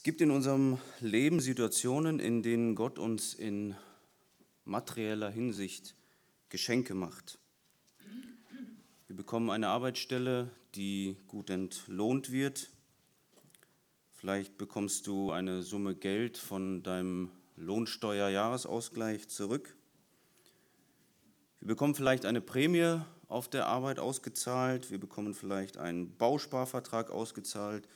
Es 0.00 0.04
gibt 0.04 0.22
in 0.22 0.30
unserem 0.30 0.78
Leben 1.00 1.40
Situationen, 1.40 2.20
in 2.20 2.42
denen 2.42 2.74
Gott 2.74 2.98
uns 2.98 3.34
in 3.34 3.76
materieller 4.64 5.28
Hinsicht 5.28 5.94
Geschenke 6.48 6.94
macht. 6.94 7.38
Wir 9.08 9.14
bekommen 9.14 9.50
eine 9.50 9.68
Arbeitsstelle, 9.68 10.48
die 10.74 11.18
gut 11.28 11.50
entlohnt 11.50 12.32
wird. 12.32 12.70
Vielleicht 14.14 14.56
bekommst 14.56 15.06
du 15.06 15.32
eine 15.32 15.62
Summe 15.62 15.94
Geld 15.94 16.38
von 16.38 16.82
deinem 16.82 17.30
Lohnsteuerjahresausgleich 17.56 19.28
zurück. 19.28 19.76
Wir 21.60 21.68
bekommen 21.68 21.94
vielleicht 21.94 22.24
eine 22.24 22.40
Prämie 22.40 23.02
auf 23.28 23.48
der 23.48 23.66
Arbeit 23.66 23.98
ausgezahlt. 23.98 24.90
Wir 24.90 24.98
bekommen 24.98 25.34
vielleicht 25.34 25.76
einen 25.76 26.16
Bausparvertrag 26.16 27.10
ausgezahlt. 27.10 27.86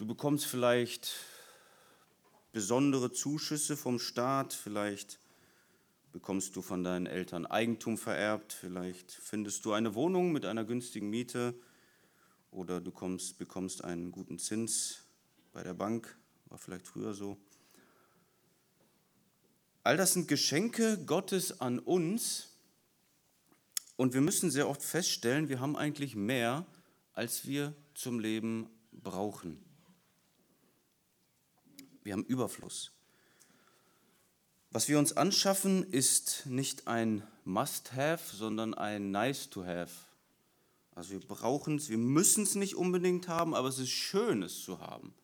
Du 0.00 0.06
bekommst 0.06 0.46
vielleicht 0.46 1.12
besondere 2.52 3.12
Zuschüsse 3.12 3.76
vom 3.76 3.98
Staat, 3.98 4.54
vielleicht 4.54 5.18
bekommst 6.10 6.56
du 6.56 6.62
von 6.62 6.82
deinen 6.82 7.04
Eltern 7.04 7.44
Eigentum 7.44 7.98
vererbt, 7.98 8.54
vielleicht 8.54 9.12
findest 9.12 9.62
du 9.66 9.74
eine 9.74 9.94
Wohnung 9.94 10.32
mit 10.32 10.46
einer 10.46 10.64
günstigen 10.64 11.10
Miete 11.10 11.54
oder 12.50 12.80
du 12.80 12.90
kommst, 12.90 13.36
bekommst 13.36 13.84
einen 13.84 14.10
guten 14.10 14.38
Zins 14.38 15.02
bei 15.52 15.62
der 15.62 15.74
Bank, 15.74 16.16
war 16.46 16.56
vielleicht 16.56 16.86
früher 16.86 17.12
so. 17.12 17.36
All 19.82 19.98
das 19.98 20.14
sind 20.14 20.28
Geschenke 20.28 20.96
Gottes 21.04 21.60
an 21.60 21.78
uns 21.78 22.54
und 23.96 24.14
wir 24.14 24.22
müssen 24.22 24.50
sehr 24.50 24.66
oft 24.66 24.82
feststellen, 24.82 25.50
wir 25.50 25.60
haben 25.60 25.76
eigentlich 25.76 26.16
mehr, 26.16 26.64
als 27.12 27.44
wir 27.46 27.74
zum 27.92 28.18
Leben 28.18 28.70
brauchen. 28.92 29.69
Wir 32.02 32.12
haben 32.14 32.24
Überfluss. 32.24 32.92
Was 34.70 34.88
wir 34.88 34.98
uns 34.98 35.16
anschaffen, 35.16 35.84
ist 35.92 36.46
nicht 36.46 36.86
ein 36.86 37.26
Must-Have, 37.44 38.36
sondern 38.36 38.72
ein 38.74 39.10
Nice-to-Have. 39.10 39.90
Also 40.94 41.10
wir 41.10 41.20
brauchen 41.20 41.76
es, 41.76 41.88
wir 41.88 41.98
müssen 41.98 42.44
es 42.44 42.54
nicht 42.54 42.74
unbedingt 42.74 43.26
haben, 43.26 43.54
aber 43.54 43.68
es 43.68 43.78
ist 43.78 43.90
schön, 43.90 44.42
es 44.42 44.62
zu 44.62 44.80
haben. 44.80 45.14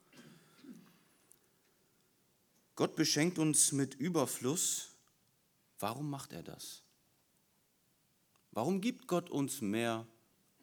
Gott 2.74 2.96
beschenkt 2.96 3.38
uns 3.38 3.72
mit 3.72 3.94
Überfluss. 3.94 4.88
Warum 5.78 6.10
macht 6.10 6.32
er 6.32 6.42
das? 6.42 6.82
Warum 8.50 8.80
gibt 8.80 9.06
Gott 9.06 9.30
uns 9.30 9.60
mehr, 9.60 10.06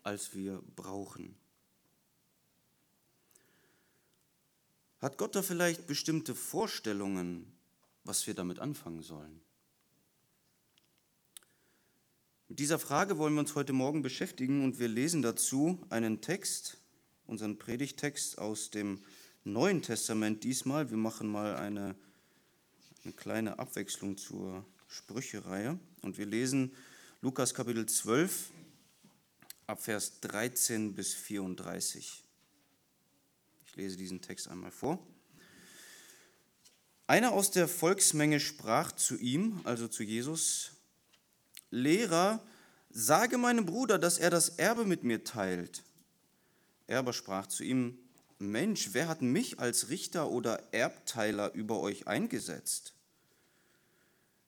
als 0.03 0.33
wir 0.33 0.61
brauchen? 0.75 1.35
Hat 5.03 5.17
Gott 5.17 5.35
da 5.35 5.41
vielleicht 5.41 5.85
bestimmte 5.85 6.33
Vorstellungen, 6.33 7.45
was 8.05 8.25
wir 8.25 8.35
damit 8.35 8.59
anfangen 8.59 9.01
sollen? 9.01 9.41
Mit 12.47 12.59
dieser 12.59 12.79
Frage 12.79 13.17
wollen 13.17 13.33
wir 13.33 13.41
uns 13.41 13.53
heute 13.55 13.73
Morgen 13.73 14.01
beschäftigen 14.01 14.63
und 14.63 14.79
wir 14.79 14.87
lesen 14.87 15.21
dazu 15.21 15.77
einen 15.89 16.21
Text, 16.21 16.77
unseren 17.27 17.59
Predigtext 17.59 18.37
aus 18.37 18.69
dem 18.69 19.03
Neuen 19.43 19.81
Testament 19.81 20.45
diesmal. 20.45 20.89
Wir 20.89 20.95
machen 20.95 21.27
mal 21.27 21.57
eine, 21.57 21.95
eine 23.03 23.11
kleine 23.11 23.59
Abwechslung 23.59 24.15
zur 24.15 24.65
Sprüchereihe 24.87 25.77
und 26.01 26.17
wir 26.17 26.27
lesen 26.27 26.71
Lukas 27.21 27.53
Kapitel 27.53 27.87
12 27.87 28.51
ab 29.67 29.83
Vers 29.83 30.21
13 30.21 30.95
bis 30.95 31.13
34. 31.13 32.22
Ich 33.73 33.77
lese 33.77 33.97
diesen 33.97 34.21
Text 34.21 34.49
einmal 34.49 34.69
vor. 34.69 34.99
Einer 37.07 37.31
aus 37.31 37.49
der 37.49 37.67
Volksmenge 37.67 38.39
sprach 38.39 38.91
zu 38.91 39.17
ihm, 39.17 39.61
also 39.63 39.87
zu 39.87 40.03
Jesus, 40.03 40.73
Lehrer, 41.71 42.45
sage 42.91 43.39
meinem 43.39 43.65
Bruder, 43.65 43.97
dass 43.97 44.19
er 44.19 44.29
das 44.29 44.49
Erbe 44.49 44.85
mit 44.85 45.03
mir 45.03 45.23
teilt. 45.23 45.81
Er 46.85 46.99
aber 46.99 47.13
sprach 47.13 47.47
zu 47.47 47.63
ihm, 47.63 47.97
Mensch, 48.37 48.89
wer 48.91 49.07
hat 49.07 49.23
mich 49.23 49.59
als 49.59 49.89
Richter 49.89 50.29
oder 50.29 50.71
Erbteiler 50.71 51.51
über 51.53 51.79
euch 51.79 52.07
eingesetzt? 52.07 52.93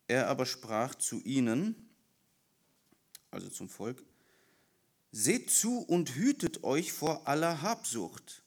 Er 0.08 0.28
aber 0.28 0.46
sprach 0.46 0.94
zu 0.94 1.20
ihnen, 1.22 1.90
also 3.32 3.50
zum 3.50 3.70
Volk, 3.70 4.04
seht 5.12 5.50
zu 5.50 5.80
und 5.80 6.14
hütet 6.14 6.64
euch 6.64 6.94
vor 6.94 7.28
aller 7.28 7.64
Habsucht. 7.64 8.45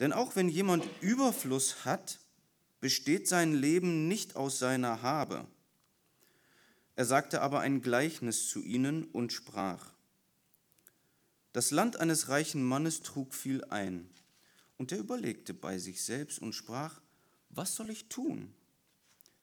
Denn 0.00 0.14
auch 0.14 0.34
wenn 0.34 0.48
jemand 0.48 0.86
Überfluss 1.02 1.84
hat, 1.84 2.18
besteht 2.80 3.28
sein 3.28 3.52
Leben 3.54 4.08
nicht 4.08 4.34
aus 4.34 4.58
seiner 4.58 5.02
Habe. 5.02 5.46
Er 6.96 7.04
sagte 7.04 7.42
aber 7.42 7.60
ein 7.60 7.82
Gleichnis 7.82 8.48
zu 8.48 8.62
ihnen 8.62 9.04
und 9.04 9.32
sprach, 9.32 9.92
das 11.52 11.70
Land 11.70 11.98
eines 11.98 12.28
reichen 12.28 12.62
Mannes 12.64 13.02
trug 13.02 13.34
viel 13.34 13.64
ein, 13.66 14.08
und 14.78 14.92
er 14.92 14.98
überlegte 14.98 15.52
bei 15.52 15.76
sich 15.76 16.02
selbst 16.02 16.40
und 16.40 16.54
sprach, 16.54 17.02
was 17.50 17.74
soll 17.74 17.90
ich 17.90 18.08
tun? 18.08 18.54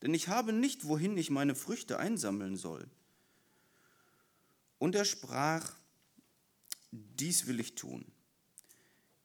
Denn 0.01 0.16
ich 0.16 0.28
habe 0.29 0.53
nicht, 0.53 0.88
wohin 0.88 1.16
ich 1.18 1.29
meine 1.29 1.53
Früchte 1.53 2.00
einsammeln 2.00 2.57
soll. 2.57 2.88
Und 4.79 4.95
er 4.95 5.06
sprach, 5.06 5.75
dies 6.91 7.45
will 7.45 7.59
ich 7.59 7.75
tun 7.75 8.12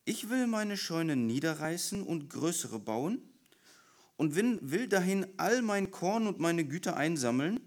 ich 0.04 0.28
will 0.28 0.46
meine 0.46 0.76
Scheune 0.76 1.16
niederreißen 1.16 2.02
und 2.02 2.28
größere 2.28 2.78
bauen 2.78 3.22
und 4.16 4.34
will 4.34 4.88
dahin 4.88 5.26
all 5.36 5.62
mein 5.62 5.90
Korn 5.90 6.26
und 6.26 6.38
meine 6.38 6.64
Güter 6.64 6.96
einsammeln. 6.96 7.60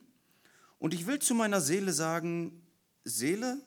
Und 0.80 0.94
ich 0.94 1.08
will 1.08 1.20
zu 1.20 1.34
meiner 1.34 1.62
Seele 1.62 1.94
sagen, 1.94 2.62
Seele, 3.04 3.62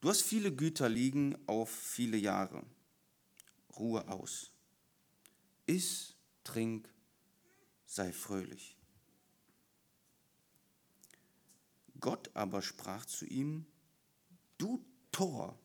du 0.00 0.08
hast 0.08 0.22
viele 0.22 0.54
Güter 0.54 0.88
liegen 0.88 1.36
auf 1.46 1.70
viele 1.70 2.16
Jahre. 2.16 2.62
Ruhe 3.76 4.06
aus. 4.08 4.52
Iss, 5.66 6.14
trink, 6.44 6.88
sei 7.86 8.12
fröhlich. 8.12 8.76
Gott 11.98 12.30
aber 12.34 12.62
sprach 12.62 13.06
zu 13.06 13.24
ihm, 13.24 13.66
du 14.58 14.84
Tor, 15.12 15.58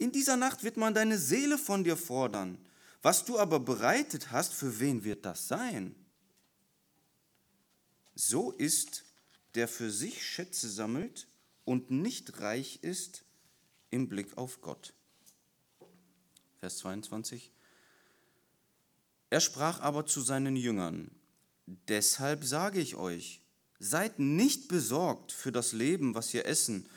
in 0.00 0.12
dieser 0.12 0.38
Nacht 0.38 0.64
wird 0.64 0.78
man 0.78 0.94
deine 0.94 1.18
Seele 1.18 1.58
von 1.58 1.84
dir 1.84 1.96
fordern. 1.96 2.56
Was 3.02 3.26
du 3.26 3.38
aber 3.38 3.60
bereitet 3.60 4.30
hast, 4.32 4.54
für 4.54 4.80
wen 4.80 5.04
wird 5.04 5.26
das 5.26 5.46
sein? 5.46 5.94
So 8.14 8.50
ist, 8.50 9.04
der 9.54 9.68
für 9.68 9.90
sich 9.90 10.26
Schätze 10.26 10.70
sammelt 10.70 11.28
und 11.66 11.90
nicht 11.90 12.40
reich 12.40 12.78
ist 12.82 13.24
im 13.90 14.08
Blick 14.08 14.38
auf 14.38 14.62
Gott. 14.62 14.94
Vers 16.60 16.78
22. 16.78 17.52
Er 19.28 19.40
sprach 19.40 19.80
aber 19.80 20.06
zu 20.06 20.22
seinen 20.22 20.56
Jüngern, 20.56 21.10
deshalb 21.66 22.44
sage 22.44 22.80
ich 22.80 22.96
euch, 22.96 23.42
seid 23.78 24.18
nicht 24.18 24.68
besorgt 24.68 25.30
für 25.30 25.52
das 25.52 25.72
Leben, 25.72 26.14
was 26.14 26.32
ihr 26.32 26.46
essen 26.46 26.88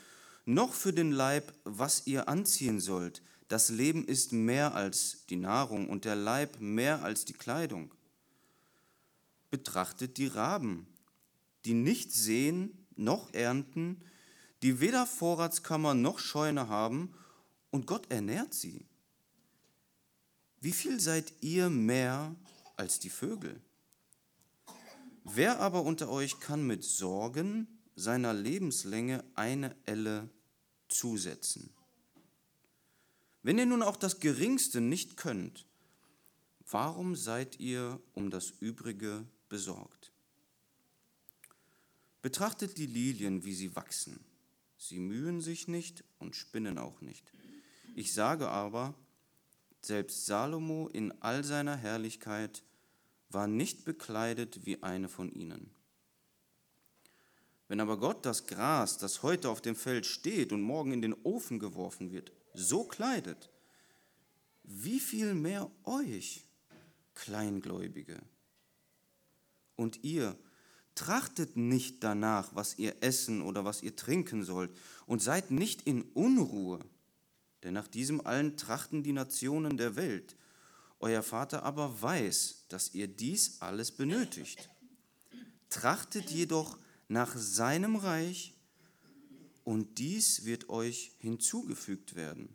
noch 0.44 0.74
für 0.74 0.92
den 0.92 1.12
Leib, 1.12 1.52
was 1.64 2.06
ihr 2.06 2.28
anziehen 2.28 2.80
sollt. 2.80 3.22
Das 3.48 3.68
Leben 3.68 4.04
ist 4.04 4.32
mehr 4.32 4.74
als 4.74 5.26
die 5.28 5.36
Nahrung 5.36 5.88
und 5.88 6.04
der 6.04 6.16
Leib 6.16 6.60
mehr 6.60 7.02
als 7.02 7.24
die 7.24 7.32
Kleidung. 7.32 7.94
Betrachtet 9.50 10.16
die 10.16 10.26
Raben, 10.26 10.86
die 11.64 11.74
nicht 11.74 12.12
sehen 12.12 12.86
noch 12.96 13.32
ernten, 13.32 14.02
die 14.62 14.80
weder 14.80 15.06
Vorratskammer 15.06 15.94
noch 15.94 16.18
Scheune 16.18 16.68
haben, 16.68 17.14
und 17.70 17.88
Gott 17.88 18.08
ernährt 18.10 18.54
sie. 18.54 18.86
Wie 20.60 20.72
viel 20.72 21.00
seid 21.00 21.32
ihr 21.40 21.68
mehr 21.68 22.34
als 22.76 23.00
die 23.00 23.10
Vögel? 23.10 23.60
Wer 25.24 25.58
aber 25.58 25.82
unter 25.82 26.08
euch 26.08 26.38
kann 26.38 26.66
mit 26.66 26.84
Sorgen 26.84 27.66
seiner 27.96 28.32
Lebenslänge 28.32 29.24
eine 29.34 29.74
Elle 29.86 30.30
zusetzen. 30.94 31.70
Wenn 33.42 33.58
ihr 33.58 33.66
nun 33.66 33.82
auch 33.82 33.96
das 33.96 34.20
Geringste 34.20 34.80
nicht 34.80 35.16
könnt, 35.16 35.66
warum 36.70 37.14
seid 37.16 37.60
ihr 37.60 38.00
um 38.14 38.30
das 38.30 38.50
Übrige 38.60 39.26
besorgt? 39.48 40.12
Betrachtet 42.22 42.78
die 42.78 42.86
Lilien, 42.86 43.44
wie 43.44 43.54
sie 43.54 43.76
wachsen. 43.76 44.24
Sie 44.78 44.98
mühen 44.98 45.42
sich 45.42 45.68
nicht 45.68 46.04
und 46.18 46.36
spinnen 46.36 46.78
auch 46.78 47.02
nicht. 47.02 47.30
Ich 47.94 48.14
sage 48.14 48.48
aber, 48.48 48.94
selbst 49.82 50.24
Salomo 50.24 50.88
in 50.88 51.12
all 51.20 51.44
seiner 51.44 51.76
Herrlichkeit 51.76 52.62
war 53.28 53.46
nicht 53.46 53.84
bekleidet 53.84 54.64
wie 54.64 54.82
eine 54.82 55.08
von 55.10 55.30
ihnen. 55.30 55.70
Wenn 57.68 57.80
aber 57.80 57.98
Gott 57.98 58.26
das 58.26 58.46
Gras, 58.46 58.98
das 58.98 59.22
heute 59.22 59.48
auf 59.48 59.60
dem 59.60 59.76
Feld 59.76 60.06
steht 60.06 60.52
und 60.52 60.62
morgen 60.62 60.92
in 60.92 61.02
den 61.02 61.14
Ofen 61.22 61.58
geworfen 61.58 62.10
wird, 62.10 62.32
so 62.52 62.84
kleidet, 62.84 63.50
wie 64.62 65.00
viel 65.00 65.34
mehr 65.34 65.70
euch, 65.84 66.44
Kleingläubige. 67.14 68.20
Und 69.76 70.02
ihr, 70.02 70.36
trachtet 70.94 71.56
nicht 71.56 72.04
danach, 72.04 72.54
was 72.54 72.78
ihr 72.78 72.96
essen 73.00 73.42
oder 73.42 73.64
was 73.64 73.82
ihr 73.82 73.96
trinken 73.96 74.44
sollt, 74.44 74.70
und 75.06 75.22
seid 75.22 75.50
nicht 75.50 75.82
in 75.82 76.02
Unruhe, 76.02 76.80
denn 77.62 77.74
nach 77.74 77.88
diesem 77.88 78.24
allen 78.24 78.56
trachten 78.56 79.02
die 79.02 79.12
Nationen 79.12 79.76
der 79.76 79.96
Welt. 79.96 80.36
Euer 81.00 81.22
Vater 81.22 81.62
aber 81.64 82.00
weiß, 82.00 82.66
dass 82.68 82.94
ihr 82.94 83.08
dies 83.08 83.60
alles 83.60 83.90
benötigt. 83.92 84.70
Trachtet 85.68 86.30
jedoch 86.30 86.78
nach 87.08 87.36
seinem 87.36 87.96
Reich, 87.96 88.54
und 89.64 89.98
dies 89.98 90.44
wird 90.44 90.68
euch 90.68 91.12
hinzugefügt 91.18 92.14
werden. 92.14 92.54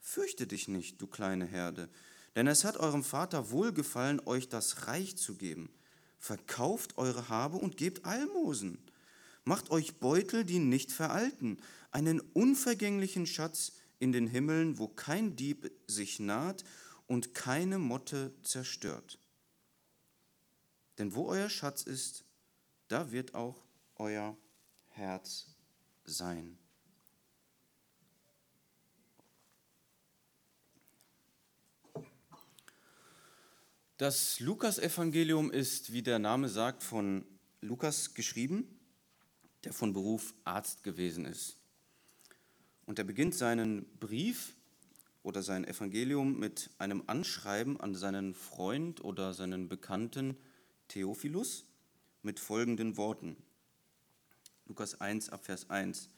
Fürchte 0.00 0.46
dich 0.46 0.66
nicht, 0.66 1.00
du 1.00 1.06
kleine 1.06 1.44
Herde, 1.44 1.90
denn 2.34 2.46
es 2.46 2.64
hat 2.64 2.78
eurem 2.78 3.04
Vater 3.04 3.50
wohlgefallen, 3.50 4.20
euch 4.24 4.48
das 4.48 4.86
Reich 4.86 5.16
zu 5.16 5.36
geben. 5.36 5.70
Verkauft 6.18 6.96
eure 6.96 7.28
Habe 7.28 7.58
und 7.58 7.76
gebt 7.76 8.04
Almosen. 8.04 8.78
Macht 9.44 9.70
euch 9.70 9.98
Beutel, 9.98 10.44
die 10.44 10.58
nicht 10.58 10.92
veralten, 10.92 11.58
einen 11.90 12.20
unvergänglichen 12.20 13.26
Schatz 13.26 13.72
in 13.98 14.12
den 14.12 14.26
Himmeln, 14.26 14.78
wo 14.78 14.88
kein 14.88 15.36
Dieb 15.36 15.70
sich 15.86 16.18
naht 16.20 16.64
und 17.06 17.34
keine 17.34 17.78
Motte 17.78 18.34
zerstört. 18.42 19.18
Denn 20.98 21.14
wo 21.14 21.26
euer 21.26 21.48
Schatz 21.48 21.82
ist, 21.82 22.24
da 22.90 23.12
wird 23.12 23.34
auch 23.34 23.56
euer 23.96 24.36
Herz 24.88 25.46
sein. 26.04 26.58
Das 33.96 34.40
Lukasevangelium 34.40 35.52
ist, 35.52 35.92
wie 35.92 36.02
der 36.02 36.18
Name 36.18 36.48
sagt, 36.48 36.82
von 36.82 37.24
Lukas 37.60 38.14
geschrieben, 38.14 38.80
der 39.62 39.72
von 39.72 39.92
Beruf 39.92 40.34
Arzt 40.44 40.82
gewesen 40.82 41.26
ist. 41.26 41.58
Und 42.86 42.98
er 42.98 43.04
beginnt 43.04 43.36
seinen 43.36 43.84
Brief 43.98 44.56
oder 45.22 45.42
sein 45.42 45.64
Evangelium 45.64 46.40
mit 46.40 46.70
einem 46.78 47.04
Anschreiben 47.06 47.78
an 47.78 47.94
seinen 47.94 48.34
Freund 48.34 49.04
oder 49.04 49.32
seinen 49.32 49.68
Bekannten 49.68 50.36
Theophilus 50.88 51.69
mit 52.22 52.40
folgenden 52.40 52.96
Worten. 52.96 53.36
Lukas 54.66 55.00
1 55.00 55.30
ab 55.30 55.44
Vers 55.44 55.68
1. 55.70 56.10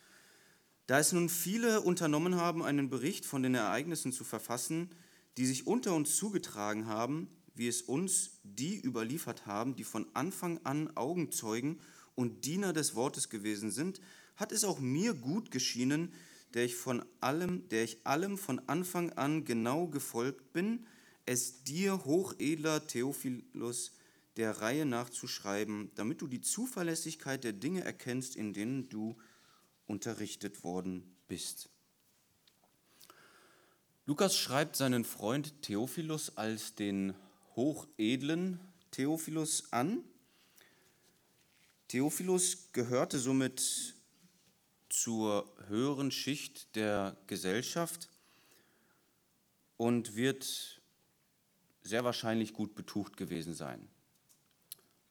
Da 0.87 0.99
es 0.99 1.13
nun 1.13 1.29
viele 1.29 1.81
unternommen 1.81 2.37
haben, 2.37 2.63
einen 2.63 2.91
Bericht 2.91 3.25
von 3.25 3.43
den 3.43 3.55
Ereignissen 3.55 4.13
zu 4.13 4.25
verfassen, 4.25 4.91
die 5.37 5.47
sich 5.47 5.67
unter 5.67 5.95
uns 5.95 6.17
zugetragen 6.17 6.87
haben, 6.87 7.29
wie 7.55 7.69
es 7.69 7.83
uns 7.83 8.41
die 8.43 8.81
überliefert 8.81 9.47
haben, 9.47 9.77
die 9.77 9.85
von 9.85 10.07
Anfang 10.15 10.59
an 10.65 10.95
Augenzeugen 10.97 11.81
und 12.15 12.45
Diener 12.45 12.73
des 12.73 12.95
Wortes 12.95 13.29
gewesen 13.29 13.71
sind, 13.71 14.01
hat 14.37 14.53
es 14.53 14.65
auch 14.65 14.81
mir 14.81 15.15
gut 15.15 15.51
geschienen, 15.51 16.13
der 16.55 16.65
ich 16.65 16.77
von 16.77 17.05
allem, 17.21 17.69
der 17.69 17.85
ich 17.85 18.07
allem 18.07 18.37
von 18.37 18.61
Anfang 18.69 19.13
an 19.13 19.45
genau 19.45 19.87
gefolgt 19.87 20.53
bin, 20.53 20.87
es 21.25 21.63
dir, 21.63 22.05
hochedler 22.05 22.87
Theophilus, 22.87 23.93
der 24.37 24.61
Reihe 24.61 24.87
nachzuschreiben, 24.87 25.91
damit 25.95 26.23
du 26.23 26.27
die 26.27 26.41
Zuverlässigkeit 26.41 27.45
der 27.45 27.53
Dinge 27.53 27.85
erkennst, 27.85 28.37
in 28.37 28.53
denen 28.53 28.89
du 28.89 29.17
unterrichtet 29.87 30.65
worden 30.65 31.17
bist. 31.29 31.69
Lukas 34.07 34.37
schreibt 34.37 34.77
seinen 34.77 35.05
Freund 35.05 35.63
Theophilus 35.63 36.37
als 36.37 36.75
den 36.75 37.15
hochedlen 37.55 38.59
Theophilus 38.91 39.73
an. 39.73 40.03
Theophilus 41.89 42.73
gehörte 42.73 43.19
somit 43.19 43.95
zur 44.89 45.51
höheren 45.69 46.11
Schicht 46.11 46.75
der 46.75 47.17
Gesellschaft 47.27 48.11
und 49.77 50.17
wird 50.17 50.81
sehr 51.83 52.05
wahrscheinlich 52.05 52.53
gut 52.53 52.75
betucht 52.75 53.17
gewesen 53.17 53.55
sein. 53.55 53.89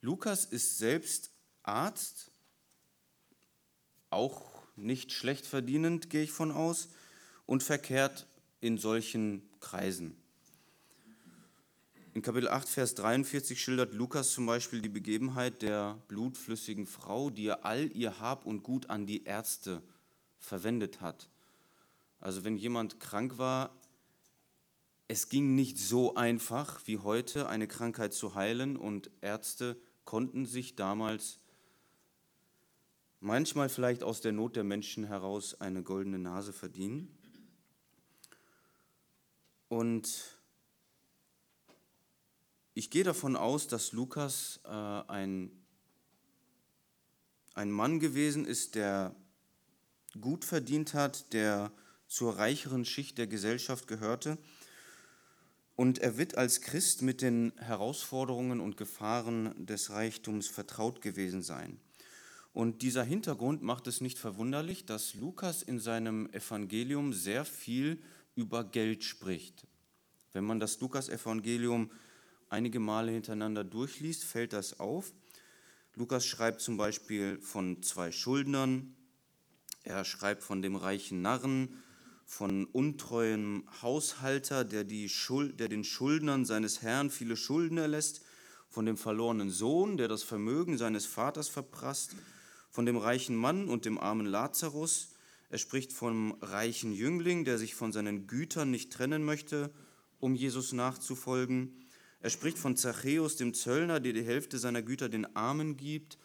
Lukas 0.03 0.45
ist 0.45 0.80
selbst 0.80 1.30
Arzt, 1.62 2.31
auch 4.09 4.42
nicht 4.75 5.12
schlecht 5.12 5.45
verdienend, 5.45 6.09
gehe 6.09 6.24
ich 6.24 6.31
von 6.31 6.51
aus, 6.51 6.89
und 7.45 7.62
verkehrt 7.62 8.25
in 8.62 8.80
solchen 8.80 9.48
Kreisen. 9.59 10.15
In 12.15 12.24
Kapitel 12.24 12.50
8, 12.50 12.68
Vers 12.68 12.95
43 12.95 13.62
schildert 13.62 13.94
Lukas 13.94 14.31
zum 14.31 14.48
Beispiel 14.48 14.81
die 14.81 14.89
Begebenheit 14.89 15.62
der 15.62 16.01
blutflüssigen 16.07 16.88
Frau, 16.88 17.30
die 17.30 17.51
all 17.51 17.95
ihr 17.95 18.19
Hab 18.19 18.48
und 18.48 18.63
Gut 18.63 18.89
an 18.89 19.06
die 19.06 19.24
Ärzte 19.25 19.83
verwendet 20.39 21.00
hat. 21.00 21.30
Also 22.19 22.44
wenn 22.44 22.57
jemand 22.57 23.00
krank 23.00 23.38
war, 23.38 23.74
es 25.07 25.30
ging 25.30 25.53
nicht 25.56 25.77
so 25.77 26.15
einfach 26.15 26.81
wie 26.86 26.98
heute, 26.98 27.48
eine 27.48 27.68
Krankheit 27.68 28.13
zu 28.13 28.33
heilen 28.33 28.77
und 28.77 29.12
Ärzte 29.21 29.77
konnten 30.06 30.45
sich 30.45 30.75
damals 30.75 31.39
manchmal 33.19 33.69
vielleicht 33.69 34.03
aus 34.03 34.21
der 34.21 34.31
Not 34.31 34.56
der 34.56 34.63
Menschen 34.63 35.06
heraus 35.06 35.59
eine 35.62 35.83
goldene 35.83 36.19
Nase 36.19 36.53
verdienen. 36.53 37.18
Und 39.69 40.38
ich 42.74 42.89
gehe 42.89 43.03
davon 43.03 43.36
aus, 43.36 43.68
dass 43.68 43.92
Lukas 43.92 44.59
äh, 44.65 44.69
ein, 44.69 45.51
ein 47.53 47.71
Mann 47.71 48.00
gewesen 48.00 48.45
ist, 48.45 48.75
der 48.75 49.15
gut 50.19 50.44
verdient 50.44 50.94
hat, 50.94 51.31
der 51.33 51.71
zur 52.07 52.38
reicheren 52.38 52.83
Schicht 52.83 53.18
der 53.18 53.27
Gesellschaft 53.27 53.88
gehörte. 53.88 54.38
Und 55.81 55.98
er 55.98 56.16
wird 56.19 56.38
als 56.38 56.62
Christ 56.62 57.01
mit 57.01 57.24
den 57.24 57.54
Herausforderungen 57.57 58.60
und 58.60 58.78
Gefahren 58.78 59.66
des 59.66 59.89
Reichtums 59.89 60.48
vertraut 60.48 61.01
gewesen 61.01 61.42
sein. 61.42 61.80
Und 62.54 62.83
dieser 62.83 63.04
Hintergrund 63.04 63.63
macht 63.63 63.88
es 63.88 64.00
nicht 64.00 64.19
verwunderlich, 64.19 64.86
dass 64.86 65.16
Lukas 65.16 65.63
in 65.63 65.80
seinem 65.80 66.31
Evangelium 66.33 67.13
sehr 67.13 67.45
viel 67.45 68.00
über 68.36 68.63
Geld 68.63 69.04
spricht. 69.04 69.66
Wenn 70.33 70.44
man 70.44 70.60
das 70.60 70.80
Lukas-Evangelium 70.81 71.89
einige 72.50 72.79
Male 72.79 73.12
hintereinander 73.12 73.63
durchliest, 73.63 74.24
fällt 74.24 74.53
das 74.53 74.79
auf. 74.79 75.12
Lukas 75.96 76.27
schreibt 76.27 76.62
zum 76.62 76.77
Beispiel 76.77 77.39
von 77.41 77.82
zwei 77.82 78.12
Schuldnern, 78.12 78.96
er 79.82 80.05
schreibt 80.05 80.44
von 80.44 80.62
dem 80.62 80.75
reichen 80.75 81.24
Narren, 81.24 81.82
von 82.31 82.63
untreuem 82.63 83.65
Haushalter, 83.81 84.63
der, 84.63 84.85
die 84.85 85.09
Schuld, 85.09 85.59
der 85.59 85.67
den 85.67 85.83
Schuldnern 85.83 86.45
seines 86.45 86.81
Herrn 86.81 87.09
viele 87.09 87.35
Schulden 87.35 87.77
erlässt, 87.77 88.21
von 88.69 88.85
dem 88.85 88.95
verlorenen 88.95 89.50
Sohn, 89.50 89.97
der 89.97 90.07
das 90.07 90.23
Vermögen 90.23 90.77
seines 90.77 91.05
Vaters 91.05 91.50
verprasst, 91.50 92.15
von 92.69 92.85
dem 92.85 92.95
reichen 92.95 93.35
Mann 93.35 93.67
und 93.67 93.83
dem 93.83 94.00
armen 94.00 94.25
Lazarus. 94.25 95.09
Er 95.50 95.57
spricht 95.57 95.91
vom 95.91 96.38
reichen 96.41 96.93
Jüngling, 96.93 97.43
der 97.43 97.57
sich 97.57 97.75
von 97.75 97.91
seinen 97.91 98.27
Gütern 98.27 98.71
nicht 98.71 98.93
trennen 98.93 99.25
möchte, 99.25 99.69
um 100.21 100.33
Jesus 100.33 100.71
nachzufolgen. 100.71 101.85
Er 102.21 102.29
spricht 102.29 102.57
von 102.57 102.77
Zachäus, 102.77 103.35
dem 103.35 103.53
Zöllner, 103.53 104.00
der 104.00 104.13
die 104.13 104.23
Hälfte 104.23 104.57
seiner 104.57 104.81
Güter 104.81 105.09
den 105.09 105.35
Armen 105.35 105.75
gibt 105.75 106.17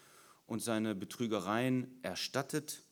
und 0.46 0.62
seine 0.62 0.94
Betrügereien 0.94 1.98
erstattet. 2.02 2.85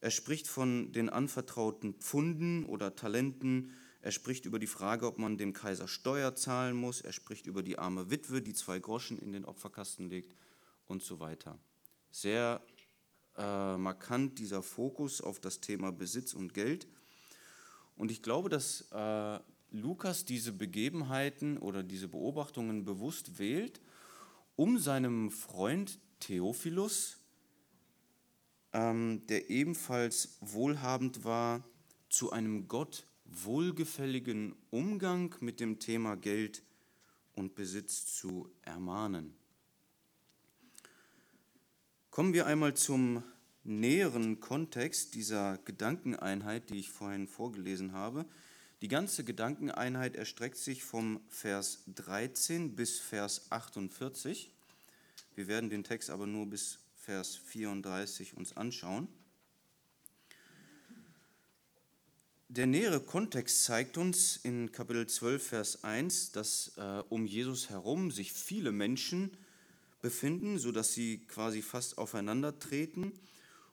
Er 0.00 0.10
spricht 0.10 0.48
von 0.48 0.92
den 0.92 1.10
anvertrauten 1.10 1.94
Pfunden 1.94 2.64
oder 2.64 2.96
Talenten. 2.96 3.72
Er 4.00 4.12
spricht 4.12 4.46
über 4.46 4.58
die 4.58 4.66
Frage, 4.66 5.06
ob 5.06 5.18
man 5.18 5.36
dem 5.36 5.52
Kaiser 5.52 5.88
Steuer 5.88 6.34
zahlen 6.34 6.74
muss. 6.74 7.02
Er 7.02 7.12
spricht 7.12 7.46
über 7.46 7.62
die 7.62 7.78
arme 7.78 8.10
Witwe, 8.10 8.40
die 8.40 8.54
zwei 8.54 8.78
Groschen 8.78 9.18
in 9.18 9.32
den 9.32 9.44
Opferkasten 9.44 10.08
legt 10.08 10.34
und 10.86 11.02
so 11.02 11.20
weiter. 11.20 11.58
Sehr 12.10 12.62
äh, 13.36 13.76
markant 13.76 14.38
dieser 14.38 14.62
Fokus 14.62 15.20
auf 15.20 15.38
das 15.38 15.60
Thema 15.60 15.92
Besitz 15.92 16.32
und 16.32 16.54
Geld. 16.54 16.88
Und 17.96 18.10
ich 18.10 18.22
glaube, 18.22 18.48
dass 18.48 18.86
äh, 18.92 19.38
Lukas 19.70 20.24
diese 20.24 20.52
Begebenheiten 20.52 21.58
oder 21.58 21.82
diese 21.82 22.08
Beobachtungen 22.08 22.84
bewusst 22.84 23.38
wählt, 23.38 23.80
um 24.56 24.78
seinem 24.78 25.30
Freund 25.30 25.98
Theophilus, 26.18 27.19
ähm, 28.72 29.26
der 29.28 29.50
ebenfalls 29.50 30.38
wohlhabend 30.40 31.24
war, 31.24 31.64
zu 32.08 32.32
einem 32.32 32.68
Gott 32.68 33.06
wohlgefälligen 33.24 34.54
Umgang 34.70 35.34
mit 35.40 35.60
dem 35.60 35.78
Thema 35.78 36.16
Geld 36.16 36.62
und 37.34 37.54
Besitz 37.54 38.06
zu 38.14 38.50
ermahnen. 38.62 39.34
Kommen 42.10 42.32
wir 42.32 42.46
einmal 42.46 42.74
zum 42.74 43.22
näheren 43.62 44.40
Kontext 44.40 45.14
dieser 45.14 45.58
Gedankeneinheit, 45.58 46.70
die 46.70 46.78
ich 46.78 46.90
vorhin 46.90 47.28
vorgelesen 47.28 47.92
habe 47.92 48.26
Die 48.82 48.88
ganze 48.88 49.24
Gedankeneinheit 49.24 50.16
erstreckt 50.16 50.56
sich 50.56 50.82
vom 50.82 51.20
Vers 51.28 51.84
13 51.94 52.74
bis 52.74 52.98
Vers 52.98 53.52
48. 53.52 54.50
Wir 55.34 55.46
werden 55.46 55.70
den 55.70 55.84
Text 55.84 56.10
aber 56.10 56.26
nur 56.26 56.46
bis 56.46 56.79
Vers 57.00 57.36
34 57.36 58.36
uns 58.36 58.56
anschauen. 58.56 59.08
Der 62.48 62.66
nähere 62.66 63.00
Kontext 63.00 63.64
zeigt 63.64 63.98
uns 63.98 64.36
in 64.36 64.72
Kapitel 64.72 65.06
12, 65.06 65.46
Vers 65.46 65.84
1, 65.84 66.32
dass 66.32 66.72
äh, 66.76 67.02
um 67.08 67.26
Jesus 67.26 67.70
herum 67.70 68.10
sich 68.10 68.32
viele 68.32 68.72
Menschen 68.72 69.36
befinden, 70.00 70.58
sodass 70.58 70.94
sie 70.94 71.26
quasi 71.26 71.62
fast 71.62 71.98
aufeinander 71.98 72.58
treten. 72.58 73.12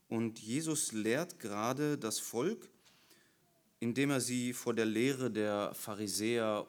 Und 0.10 0.39
Jesus 0.39 0.91
lehrt 0.91 1.39
gerade 1.39 1.98
das 1.98 2.19
Volk 2.19 2.69
indem 3.79 4.12
er 4.12 4.22
sie 4.22 4.53
vor 4.53 4.74
der 4.74 4.86
Lehre 4.86 5.29
der 5.29 5.74
Pharisäer 5.74 6.67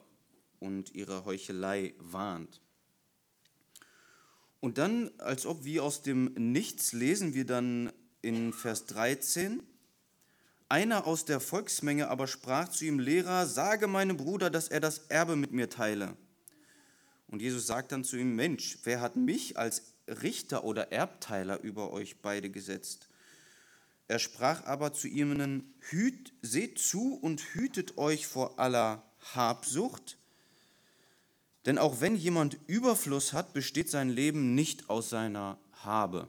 und 0.61 0.95
ihrer 0.95 1.25
Heuchelei 1.25 1.95
warnt. 1.99 2.61
Und 4.61 4.79
dann, 4.79 5.11
als 5.19 5.47
ob 5.47 5.65
wie 5.65 5.81
aus 5.81 6.03
dem 6.03 6.33
Nichts, 6.35 6.93
lesen 6.93 7.35
wir 7.35 7.45
dann 7.45 7.93
in 8.23 8.53
Vers 8.53 8.87
13, 8.87 9.63
einer 10.69 11.07
aus 11.07 11.25
der 11.25 11.41
Volksmenge 11.41 12.09
aber 12.09 12.27
sprach 12.27 12.69
zu 12.69 12.85
ihm, 12.85 12.99
Lehrer, 12.99 13.47
sage 13.47 13.87
meinem 13.87 14.17
Bruder, 14.17 14.51
dass 14.51 14.69
er 14.69 14.81
das 14.81 14.99
Erbe 15.09 15.37
mit 15.37 15.53
mir 15.53 15.71
teile. 15.71 16.17
Und 17.29 17.41
Jesus 17.41 17.67
sagt 17.67 17.93
dann 17.93 18.05
zu 18.05 18.17
ihm, 18.17 18.35
Mensch, 18.35 18.79
wer 18.85 19.01
hat 19.01 19.17
mich 19.17 19.57
als 19.57 19.95
Richter 20.07 20.65
oder 20.65 20.93
Erbteiler 20.93 21.61
über 21.61 21.91
euch 21.93 22.21
beide 22.21 22.51
gesetzt? 22.51 23.09
Er 24.09 24.19
sprach 24.19 24.65
aber 24.65 24.93
zu 24.93 25.07
ihnen, 25.07 25.75
Hüt, 25.81 26.33
seht 26.43 26.79
zu 26.79 27.15
und 27.15 27.41
hütet 27.55 27.99
euch 27.99 28.27
vor 28.27 28.59
aller 28.59 29.05
Habsucht, 29.35 30.19
denn 31.69 31.77
auch 31.77 32.01
wenn 32.01 32.17
jemand 32.17 32.57
Überfluss 32.67 33.35
hat, 33.35 33.53
besteht 33.53 33.91
sein 33.91 34.09
Leben 34.09 34.55
nicht 34.55 34.89
aus 34.89 35.11
seiner 35.11 35.59
Habe. 35.73 36.27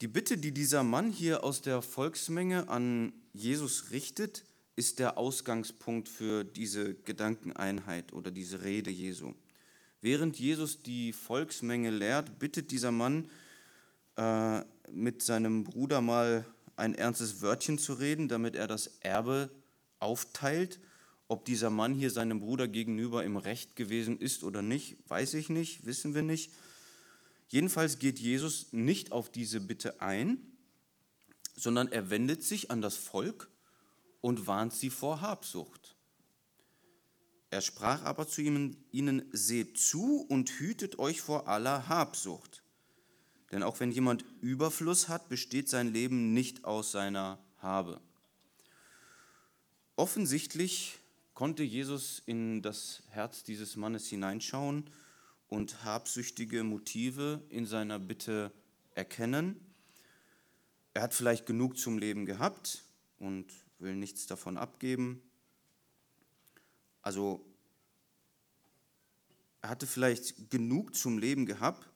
Die 0.00 0.08
Bitte, 0.08 0.36
die 0.38 0.50
dieser 0.50 0.82
Mann 0.82 1.12
hier 1.12 1.44
aus 1.44 1.62
der 1.62 1.82
Volksmenge 1.82 2.68
an 2.68 3.12
Jesus 3.32 3.92
richtet, 3.92 4.44
ist 4.74 4.98
der 4.98 5.18
Ausgangspunkt 5.18 6.08
für 6.08 6.42
diese 6.42 6.94
Gedankeneinheit 6.94 8.12
oder 8.12 8.32
diese 8.32 8.64
Rede 8.64 8.90
Jesu. 8.90 9.34
Während 10.00 10.36
Jesus 10.40 10.82
die 10.82 11.12
Volksmenge 11.12 11.90
lehrt, 11.90 12.40
bittet 12.40 12.72
dieser 12.72 12.90
Mann 12.90 13.30
äh, 14.16 14.62
mit 14.90 15.22
seinem 15.22 15.62
Bruder 15.62 16.00
mal 16.00 16.44
ein 16.74 16.96
ernstes 16.96 17.40
Wörtchen 17.40 17.78
zu 17.78 17.92
reden, 17.92 18.26
damit 18.26 18.56
er 18.56 18.66
das 18.66 18.88
Erbe 18.98 19.48
aufteilt. 20.00 20.80
Ob 21.26 21.44
dieser 21.44 21.70
Mann 21.70 21.94
hier 21.94 22.10
seinem 22.10 22.40
Bruder 22.40 22.68
gegenüber 22.68 23.24
im 23.24 23.36
Recht 23.36 23.76
gewesen 23.76 24.18
ist 24.18 24.44
oder 24.44 24.62
nicht, 24.62 24.98
weiß 25.08 25.34
ich 25.34 25.48
nicht, 25.48 25.86
wissen 25.86 26.14
wir 26.14 26.22
nicht. 26.22 26.52
Jedenfalls 27.48 27.98
geht 27.98 28.18
Jesus 28.18 28.72
nicht 28.72 29.12
auf 29.12 29.30
diese 29.30 29.60
Bitte 29.60 30.00
ein, 30.00 30.38
sondern 31.54 31.88
er 31.90 32.10
wendet 32.10 32.42
sich 32.42 32.70
an 32.70 32.82
das 32.82 32.96
Volk 32.96 33.48
und 34.20 34.46
warnt 34.46 34.72
sie 34.74 34.90
vor 34.90 35.20
Habsucht. 35.20 35.96
Er 37.50 37.60
sprach 37.60 38.02
aber 38.02 38.26
zu 38.26 38.42
ihnen, 38.42 39.28
seht 39.30 39.78
zu 39.78 40.22
und 40.28 40.50
hütet 40.50 40.98
euch 40.98 41.20
vor 41.20 41.46
aller 41.46 41.88
Habsucht. 41.88 42.64
Denn 43.52 43.62
auch 43.62 43.78
wenn 43.78 43.92
jemand 43.92 44.24
Überfluss 44.40 45.08
hat, 45.08 45.28
besteht 45.28 45.68
sein 45.68 45.92
Leben 45.92 46.34
nicht 46.34 46.64
aus 46.64 46.90
seiner 46.90 47.38
Habe. 47.58 48.00
Offensichtlich 49.94 50.98
konnte 51.34 51.64
Jesus 51.64 52.22
in 52.26 52.62
das 52.62 53.02
Herz 53.10 53.42
dieses 53.42 53.76
Mannes 53.76 54.06
hineinschauen 54.06 54.88
und 55.48 55.84
habsüchtige 55.84 56.62
Motive 56.62 57.42
in 57.48 57.66
seiner 57.66 57.98
Bitte 57.98 58.52
erkennen. 58.94 59.60
Er 60.94 61.02
hat 61.02 61.14
vielleicht 61.14 61.46
genug 61.46 61.76
zum 61.76 61.98
Leben 61.98 62.24
gehabt 62.24 62.84
und 63.18 63.46
will 63.80 63.96
nichts 63.96 64.26
davon 64.26 64.56
abgeben. 64.56 65.20
Also 67.02 67.44
er 69.60 69.70
hatte 69.70 69.86
vielleicht 69.86 70.50
genug 70.50 70.94
zum 70.94 71.18
Leben 71.18 71.46
gehabt, 71.46 71.88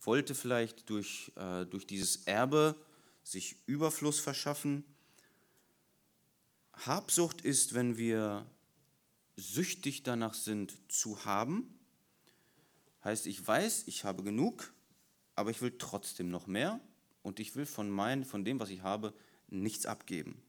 wollte 0.00 0.34
vielleicht 0.34 0.88
durch, 0.88 1.32
äh, 1.36 1.66
durch 1.66 1.86
dieses 1.86 2.26
Erbe 2.26 2.76
sich 3.24 3.56
Überfluss 3.66 4.20
verschaffen. 4.20 4.84
Habsucht 6.72 7.40
ist, 7.40 7.74
wenn 7.74 7.96
wir 7.96 8.46
süchtig 9.36 10.02
danach 10.02 10.34
sind 10.34 10.76
zu 10.88 11.24
haben. 11.24 11.78
Heißt, 13.04 13.26
ich 13.26 13.46
weiß, 13.46 13.84
ich 13.86 14.04
habe 14.04 14.22
genug, 14.22 14.72
aber 15.34 15.50
ich 15.50 15.62
will 15.62 15.74
trotzdem 15.78 16.30
noch 16.30 16.46
mehr 16.46 16.80
und 17.22 17.38
ich 17.38 17.54
will 17.54 17.66
von, 17.66 17.90
mein, 17.90 18.24
von 18.24 18.44
dem, 18.44 18.58
was 18.58 18.70
ich 18.70 18.82
habe, 18.82 19.14
nichts 19.48 19.86
abgeben. 19.86 20.42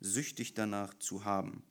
Süchtig 0.00 0.54
danach 0.54 0.94
zu 0.98 1.24
haben. 1.24 1.62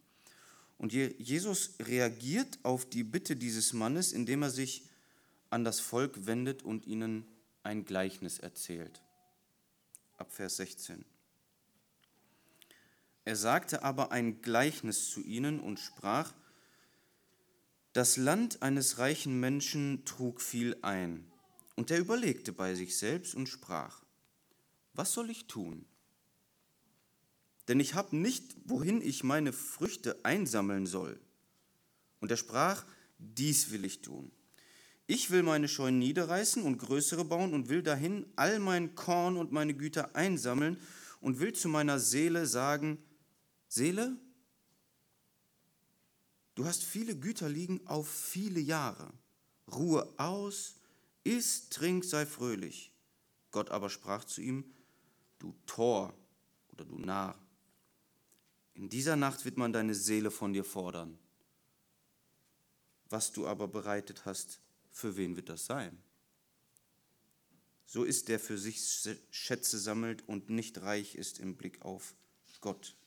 Und 0.78 0.94
Jesus 0.94 1.76
reagiert 1.80 2.58
auf 2.64 2.90
die 2.90 3.04
Bitte 3.04 3.36
dieses 3.36 3.74
Mannes, 3.74 4.14
indem 4.14 4.42
er 4.42 4.50
sich 4.50 4.84
an 5.52 5.64
das 5.64 5.80
Volk 5.80 6.26
wendet 6.26 6.64
und 6.64 6.88
ihnen 6.88 7.26
ein 7.62 7.86
Gleichnis 7.86 8.40
erzählt. 8.40 9.02
Ab 10.18 10.32
Vers 10.32 10.58
16. 10.58 11.06
Er 13.24 13.36
sagte 13.36 13.84
aber 13.84 14.12
ein 14.12 14.42
Gleichnis 14.42 15.10
zu 15.10 15.22
ihnen 15.22 15.60
und 15.60 15.80
sprach, 15.80 16.34
das 17.94 18.18
Land 18.18 18.62
eines 18.62 18.98
reichen 18.98 19.40
Menschen 19.40 20.06
trug 20.06 20.42
viel 20.42 20.78
ein, 20.82 21.32
und 21.76 21.92
er 21.92 22.00
überlegte 22.00 22.54
bei 22.54 22.76
sich 22.76 22.98
selbst 22.98 23.36
und 23.36 23.48
sprach, 23.48 24.04
was 24.94 25.14
soll 25.14 25.30
ich 25.30 25.48
tun? 25.48 25.86
Denn 27.68 27.80
ich 27.80 27.94
habe 27.94 28.16
nicht, 28.16 28.56
wohin 28.66 29.02
ich 29.02 29.24
meine 29.24 29.54
Früchte 29.54 30.20
einsammeln 30.24 30.86
soll. 30.86 31.20
Und 32.20 32.32
er 32.32 32.38
sprach, 32.38 32.86
dies 33.18 33.72
will 33.72 33.86
ich 33.86 34.02
tun. 34.02 34.32
Ich 35.08 35.32
will 35.32 35.44
meine 35.44 35.68
Scheunen 35.68 36.00
niederreißen 36.00 36.64
und 36.64 36.78
größere 36.78 37.26
bauen 37.26 37.54
und 37.54 37.70
will 37.70 37.84
dahin 37.84 38.26
all 38.36 38.60
mein 38.60 38.96
Korn 38.96 39.38
und 39.38 39.52
meine 39.52 39.74
Güter 39.74 40.16
einsammeln 40.16 40.78
und 41.20 41.40
will 41.40 41.54
zu 41.54 41.70
meiner 41.70 42.00
Seele 42.00 42.46
sagen, 42.46 42.98
Seele, 43.74 44.18
du 46.56 46.66
hast 46.66 46.84
viele 46.84 47.18
Güter 47.18 47.48
liegen 47.48 47.88
auf 47.88 48.10
viele 48.10 48.60
Jahre. 48.60 49.14
Ruhe 49.72 50.14
aus, 50.18 50.76
iss, 51.24 51.70
trink, 51.70 52.04
sei 52.04 52.26
fröhlich. 52.26 52.92
Gott 53.50 53.70
aber 53.70 53.90
sprach 53.90 54.26
zu 54.26 54.42
ihm, 54.42 54.66
du 55.40 55.56
Tor 55.66 56.14
oder 56.74 56.84
du 56.84 56.98
Narr, 56.98 57.40
in 58.74 58.90
dieser 58.90 59.16
Nacht 59.16 59.46
wird 59.46 59.56
man 59.56 59.72
deine 59.72 59.96
Seele 59.96 60.32
von 60.32 60.52
dir 60.52 60.66
fordern. 60.66 61.18
Was 63.08 63.32
du 63.32 63.48
aber 63.48 63.70
bereitet 63.70 64.26
hast, 64.26 64.60
für 64.92 65.16
wen 65.16 65.38
wird 65.38 65.48
das 65.48 65.66
sein? 65.66 65.98
So 67.86 68.04
ist 68.04 68.28
der 68.28 68.40
für 68.42 68.58
sich 68.58 68.82
Schätze 69.30 69.80
sammelt 69.80 70.28
und 70.28 70.50
nicht 70.50 70.82
reich 70.82 71.16
ist 71.16 71.40
im 71.40 71.56
Blick 71.56 71.82
auf 71.84 72.14
Gott. 72.60 72.98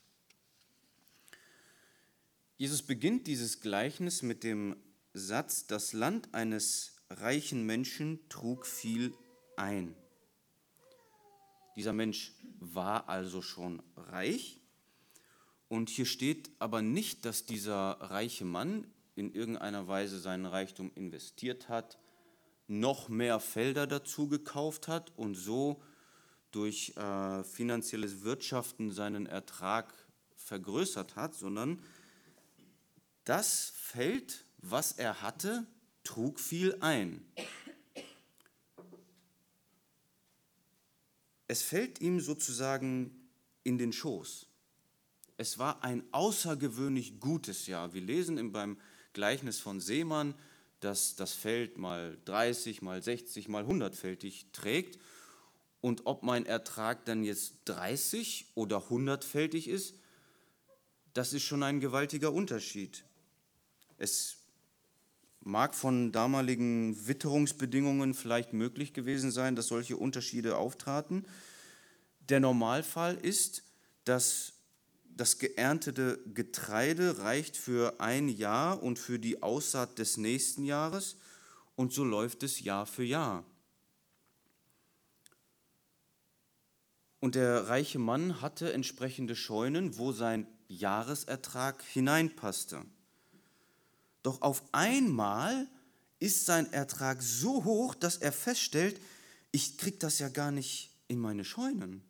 Jesus 2.57 2.83
beginnt 2.83 3.27
dieses 3.27 3.61
Gleichnis 3.61 4.23
mit 4.23 4.45
dem 4.45 4.77
Satz, 5.13 5.67
das 5.67 5.93
Land 5.93 6.33
eines 6.35 6.97
reichen 7.11 7.67
Menschen 7.67 8.21
trug 8.29 8.65
viel 8.65 9.13
ein. 9.57 9.97
Dieser 11.75 11.93
Mensch 11.93 12.33
war 12.61 13.09
also 13.09 13.43
schon 13.43 13.83
reich. 13.97 14.61
Und 15.67 15.91
hier 15.91 16.07
steht 16.07 16.51
aber 16.61 16.81
nicht, 16.81 17.25
dass 17.25 17.45
dieser 17.45 17.99
reiche 18.01 18.45
Mann 18.45 18.87
in 19.17 19.33
irgendeiner 19.33 19.89
Weise 19.89 20.21
seinen 20.21 20.47
Reichtum 20.47 20.93
investiert 20.95 21.69
hat, 21.69 21.99
noch 22.69 23.09
mehr 23.09 23.41
Felder 23.41 23.89
dazu 23.89 24.29
gekauft 24.29 24.87
hat 24.87 25.13
und 25.17 25.35
so 25.35 25.83
durch 26.53 26.97
äh, 26.97 27.43
finanzielles 27.43 28.23
Wirtschaften 28.23 28.93
seinen 28.93 29.27
Ertrag 29.27 29.93
vergrößert 30.37 31.17
hat, 31.17 31.35
sondern 31.35 31.83
das 33.25 33.73
Feld, 33.77 34.45
was 34.59 34.93
er 34.93 35.23
hatte, 35.23 35.67
trug 36.05 36.39
viel 36.39 36.77
ein. 36.81 37.25
Es 41.47 41.63
fällt 41.63 42.01
ihm 42.01 42.21
sozusagen 42.21 43.29
in 43.63 43.79
den 43.79 43.93
Schoß. 43.93 44.47
Es 45.37 45.59
war 45.59 45.83
ein 45.83 46.05
außergewöhnlich 46.13 47.21
gutes 47.21 47.67
Jahr. 47.67 47.93
Wir 47.93 48.01
lesen 48.01 48.53
beim 48.53 48.79
Gleichnis 49.13 49.59
von 49.59 49.81
Seemann, 49.81 50.35
dass 50.81 51.17
das 51.17 51.33
Feld 51.33 51.79
mal 51.79 52.19
30, 52.25 52.83
mal 52.83 53.03
60, 53.03 53.49
mal 53.49 53.65
100-fältig 53.65 54.53
trägt. 54.53 54.99
Und 55.81 56.07
ob 56.07 56.23
mein 56.23 56.47
Ertrag 56.47 57.05
dann 57.05 57.25
jetzt 57.25 57.55
30 57.67 58.53
oder 58.55 58.79
100-fältig 58.79 59.69
ist, 59.69 59.95
das 61.15 61.33
ist 61.33 61.45
schon 61.45 61.63
ein 61.63 61.81
gewaltiger 61.81 62.33
Unterschied. 62.33 63.05
Es 63.99 64.39
mag 65.41 65.75
von 65.75 66.11
damaligen 66.11 67.07
Witterungsbedingungen 67.07 68.15
vielleicht 68.15 68.53
möglich 68.53 68.93
gewesen 68.93 69.31
sein, 69.31 69.57
dass 69.57 69.69
solche 69.69 69.97
Unterschiede 69.97 70.57
auftraten. 70.57 71.27
Der 72.29 72.41
Normalfall 72.41 73.17
ist, 73.17 73.63
dass 74.05 74.55
das 75.17 75.39
geerntete 75.39 76.19
Getreide 76.35 77.19
reicht 77.19 77.57
für 77.57 78.01
ein 78.01 78.29
Jahr 78.29 78.83
und 78.83 78.99
für 78.99 79.19
die 79.19 79.43
Aussaat 79.43 79.99
des 79.99 80.17
nächsten 80.17 80.65
Jahres 80.65 81.17
und 81.77 81.93
so 81.93 82.05
läuft 82.05 82.43
es 82.43 82.61
Jahr 82.61 82.87
für 82.87 83.05
Jahr. 83.05 83.45
Und 87.21 87.37
der 87.37 87.69
reiche 87.69 87.99
Mann 87.99 88.43
hatte 88.43 88.73
entsprechende 88.73 89.35
Scheunen, 89.35 89.97
wo 89.97 90.13
sein 90.13 90.47
Jahresertrag 90.69 91.83
hineinpasste. 91.83 92.85
Doch 94.25 94.41
auf 94.41 94.65
einmal 94.73 95.69
ist 96.19 96.47
sein 96.47 96.73
Ertrag 96.73 97.23
so 97.23 97.63
hoch, 97.65 97.95
dass 97.95 98.17
er 98.17 98.33
feststellt, 98.33 99.01
ich 99.53 99.79
kriege 99.79 99.99
das 99.99 100.19
ja 100.19 100.31
gar 100.31 100.51
nicht 100.51 100.91
in 101.07 101.21
meine 101.21 101.45
Scheunen. 101.45 102.03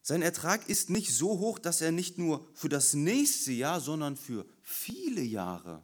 Sein 0.00 0.22
Ertrag 0.22 0.68
ist 0.70 0.88
nicht 0.88 1.12
so 1.12 1.40
hoch, 1.40 1.58
dass 1.58 1.80
er 1.80 1.92
nicht 1.92 2.16
nur 2.16 2.46
für 2.54 2.68
das 2.70 2.94
nächste 2.94 3.52
Jahr, 3.52 3.80
sondern 3.80 4.16
für 4.16 4.46
viele 4.62 5.22
Jahre 5.22 5.82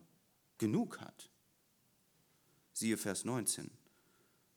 genug 0.56 1.00
hat. 1.00 1.28
Siehe 2.72 2.96
Vers 2.96 3.24
19. 3.24 3.70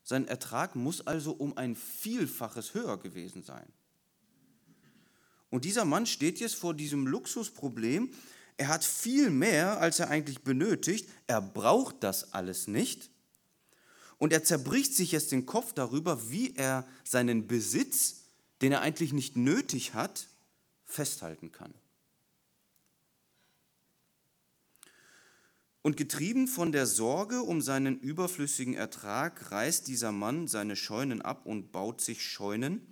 Sein 0.04 0.28
Ertrag 0.28 0.76
muss 0.76 1.06
also 1.06 1.32
um 1.32 1.58
ein 1.58 1.76
Vielfaches 1.76 2.76
höher 2.76 2.98
gewesen 2.98 3.42
sein. 3.42 3.68
Und 5.50 5.66
dieser 5.66 5.86
Mann 5.86 6.06
steht 6.06 6.40
jetzt 6.40 6.56
vor 6.56 6.76
diesem 6.76 7.08
Luxusproblem. 7.08 8.14
Er 8.58 8.70
hat 8.70 8.84
viel 8.84 9.30
mehr, 9.30 9.80
als 9.80 10.00
er 10.00 10.10
eigentlich 10.10 10.42
benötigt. 10.42 11.10
Er 11.28 11.42
braucht 11.42 12.04
das 12.04 12.34
alles 12.34 12.68
nicht. 12.68 13.10
Und 14.18 14.34
er 14.34 14.44
zerbricht 14.44 14.96
sich 14.96 15.12
jetzt 15.12 15.32
den 15.32 15.46
Kopf 15.46 15.74
darüber, 15.74 16.30
wie 16.32 16.56
er 16.56 16.88
seinen 17.04 17.48
Besitz 17.48 18.28
den 18.62 18.72
er 18.72 18.82
eigentlich 18.82 19.14
nicht 19.14 19.36
nötig 19.36 19.94
hat, 19.94 20.28
festhalten 20.86 21.52
kann. 21.52 21.74
Und 25.82 25.96
getrieben 25.96 26.48
von 26.48 26.72
der 26.72 26.86
Sorge 26.86 27.42
um 27.44 27.62
seinen 27.62 28.00
überflüssigen 28.00 28.74
Ertrag 28.74 29.52
reißt 29.52 29.88
dieser 29.88 30.12
Mann 30.12 30.48
seine 30.48 30.76
Scheunen 30.76 31.22
ab 31.22 31.46
und 31.46 31.72
baut 31.72 32.02
sich 32.02 32.24
Scheunen, 32.24 32.86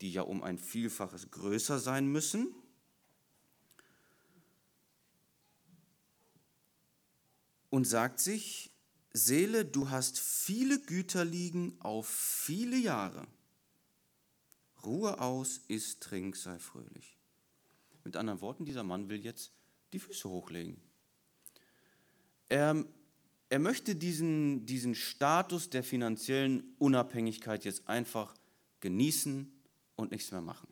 die 0.00 0.10
ja 0.10 0.22
um 0.22 0.42
ein 0.42 0.58
Vielfaches 0.58 1.30
größer 1.30 1.78
sein 1.78 2.08
müssen. 2.08 2.52
Und 7.74 7.88
sagt 7.88 8.20
sich, 8.20 8.70
Seele, 9.12 9.64
du 9.64 9.90
hast 9.90 10.20
viele 10.20 10.78
Güter 10.78 11.24
liegen 11.24 11.74
auf 11.80 12.06
viele 12.06 12.76
Jahre. 12.76 13.26
Ruhe 14.84 15.20
aus, 15.20 15.60
iss, 15.66 15.98
trink, 15.98 16.36
sei 16.36 16.60
fröhlich. 16.60 17.18
Mit 18.04 18.14
anderen 18.14 18.40
Worten, 18.42 18.64
dieser 18.64 18.84
Mann 18.84 19.08
will 19.08 19.24
jetzt 19.24 19.50
die 19.92 19.98
Füße 19.98 20.28
hochlegen. 20.30 20.80
Er, 22.48 22.84
er 23.48 23.58
möchte 23.58 23.96
diesen, 23.96 24.66
diesen 24.66 24.94
Status 24.94 25.68
der 25.68 25.82
finanziellen 25.82 26.76
Unabhängigkeit 26.78 27.64
jetzt 27.64 27.88
einfach 27.88 28.36
genießen 28.78 29.52
und 29.96 30.12
nichts 30.12 30.30
mehr 30.30 30.42
machen. 30.42 30.68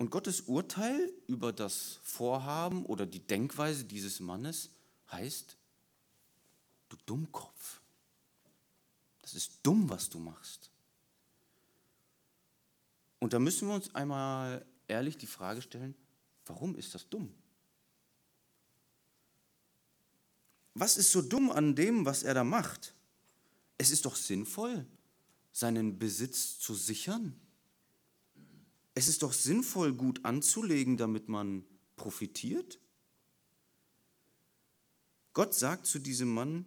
Und 0.00 0.10
Gottes 0.10 0.40
Urteil 0.40 1.12
über 1.26 1.52
das 1.52 1.98
Vorhaben 2.02 2.86
oder 2.86 3.04
die 3.04 3.20
Denkweise 3.20 3.84
dieses 3.84 4.18
Mannes 4.18 4.70
heißt, 5.12 5.58
du 6.88 6.96
Dummkopf, 7.04 7.82
das 9.20 9.34
ist 9.34 9.58
dumm, 9.62 9.90
was 9.90 10.08
du 10.08 10.18
machst. 10.18 10.70
Und 13.18 13.34
da 13.34 13.38
müssen 13.38 13.68
wir 13.68 13.74
uns 13.74 13.94
einmal 13.94 14.64
ehrlich 14.88 15.18
die 15.18 15.26
Frage 15.26 15.60
stellen, 15.60 15.94
warum 16.46 16.76
ist 16.76 16.94
das 16.94 17.06
dumm? 17.10 17.34
Was 20.72 20.96
ist 20.96 21.12
so 21.12 21.20
dumm 21.20 21.50
an 21.50 21.74
dem, 21.74 22.06
was 22.06 22.22
er 22.22 22.32
da 22.32 22.42
macht? 22.42 22.94
Es 23.76 23.90
ist 23.90 24.06
doch 24.06 24.16
sinnvoll, 24.16 24.86
seinen 25.52 25.98
Besitz 25.98 26.58
zu 26.58 26.74
sichern. 26.74 27.38
Es 29.00 29.08
ist 29.08 29.22
doch 29.22 29.32
sinnvoll, 29.32 29.94
gut 29.94 30.24
anzulegen, 30.24 30.98
damit 30.98 31.28
man 31.28 31.64
profitiert. 31.96 32.78
Gott 35.32 35.54
sagt 35.54 35.86
zu 35.86 35.98
diesem 35.98 36.28
Mann, 36.34 36.66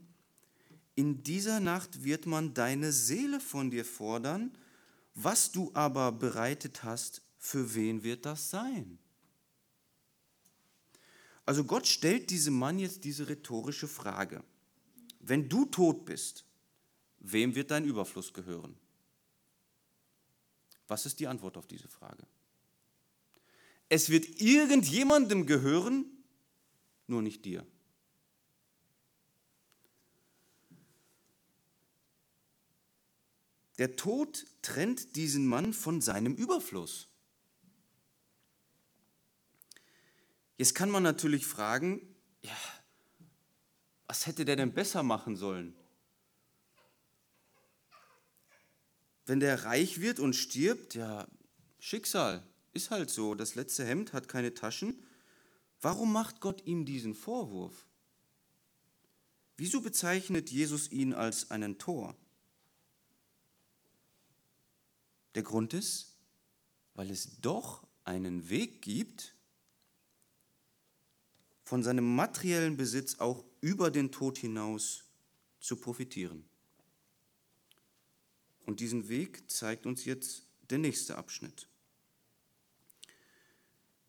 in 0.96 1.22
dieser 1.22 1.60
Nacht 1.60 2.04
wird 2.04 2.26
man 2.26 2.54
deine 2.54 2.92
Seele 2.92 3.40
von 3.40 3.70
dir 3.70 3.86
fordern 3.86 4.58
was 5.16 5.52
du 5.52 5.72
aber 5.74 6.12
bereitet 6.12 6.84
hast, 6.84 7.22
für 7.38 7.76
wen 7.76 8.04
wird 8.04 8.26
das 8.26 8.50
sein? 8.50 8.98
Also 11.46 11.66
Gott 11.66 11.88
stellt 11.88 12.30
diesem 12.30 12.58
Mann 12.58 12.80
jetzt 12.80 13.04
diese 13.04 13.28
rhetorische 13.28 13.88
Frage. 13.88 14.44
Wenn 15.20 15.50
du 15.50 15.66
tot 15.66 16.06
bist, 16.06 16.46
wem 17.20 17.54
wird 17.54 17.70
dein 17.70 17.86
Überfluss 17.86 18.34
gehören? 18.34 18.76
Was 20.94 21.08
ist 21.08 21.20
die 21.20 21.26
Antwort 21.26 21.58
auf 21.58 21.66
diese 21.66 21.88
Frage? 21.88 22.24
Es 23.90 24.12
wird 24.12 24.40
irgendjemandem 24.40 25.48
gehören, 25.48 26.06
nur 27.08 27.24
nicht 27.24 27.46
dir. 27.46 27.66
Der 33.80 33.96
Tod 33.96 34.46
trennt 34.62 35.16
diesen 35.16 35.48
Mann 35.48 35.74
von 35.74 36.00
seinem 36.00 36.36
Überfluss. 36.36 37.08
Jetzt 40.60 40.76
kann 40.76 40.92
man 40.92 41.02
natürlich 41.02 41.48
fragen, 41.48 42.16
ja, 42.44 42.56
was 44.06 44.28
hätte 44.28 44.46
der 44.46 44.58
denn 44.58 44.76
besser 44.76 45.02
machen 45.02 45.38
sollen? 45.38 45.76
Wenn 49.26 49.40
der 49.40 49.64
reich 49.66 50.02
wird 50.02 50.20
und 50.20 50.34
stirbt, 50.34 50.96
ja, 50.96 51.28
Schicksal, 51.80 52.46
ist 52.74 52.92
halt 52.92 53.10
so, 53.10 53.36
das 53.36 53.56
letzte 53.56 53.86
Hemd 53.86 54.14
hat 54.14 54.28
keine 54.28 54.54
Taschen. 54.54 55.02
Warum 55.82 56.12
macht 56.12 56.40
Gott 56.40 56.66
ihm 56.66 56.86
diesen 56.86 57.14
Vorwurf? 57.14 57.88
Wieso 59.58 59.82
bezeichnet 59.82 60.50
Jesus 60.50 60.92
ihn 60.92 61.14
als 61.14 61.52
einen 61.52 61.78
Tor? 61.78 62.16
Der 65.36 65.44
Grund 65.44 65.74
ist, 65.74 66.18
weil 66.96 67.10
es 67.10 67.40
doch 67.42 67.88
einen 68.04 68.50
Weg 68.50 68.82
gibt, 68.82 69.36
von 71.64 71.82
seinem 71.82 72.16
materiellen 72.16 72.76
Besitz 72.76 73.20
auch 73.20 73.46
über 73.62 73.90
den 73.90 74.12
Tod 74.12 74.38
hinaus 74.38 75.06
zu 75.60 75.78
profitieren. 75.78 76.46
Und 78.66 78.80
diesen 78.80 79.10
Weg 79.10 79.50
zeigt 79.52 79.86
uns 79.86 80.06
jetzt 80.06 80.48
der 80.70 80.78
nächste 80.78 81.18
Abschnitt. 81.18 81.68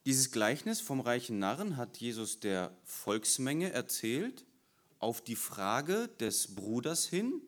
Dieses 0.06 0.30
Gleichnis 0.30 0.80
vom 0.80 1.00
reichen 1.00 1.38
Narren 1.38 1.76
hat 1.76 1.96
Jesus 1.96 2.38
der 2.38 2.76
Volksmenge 2.84 3.72
erzählt 3.72 4.44
auf 4.98 5.22
die 5.22 5.36
Frage 5.36 6.08
des 6.20 6.54
Bruders 6.54 7.06
hin, 7.06 7.40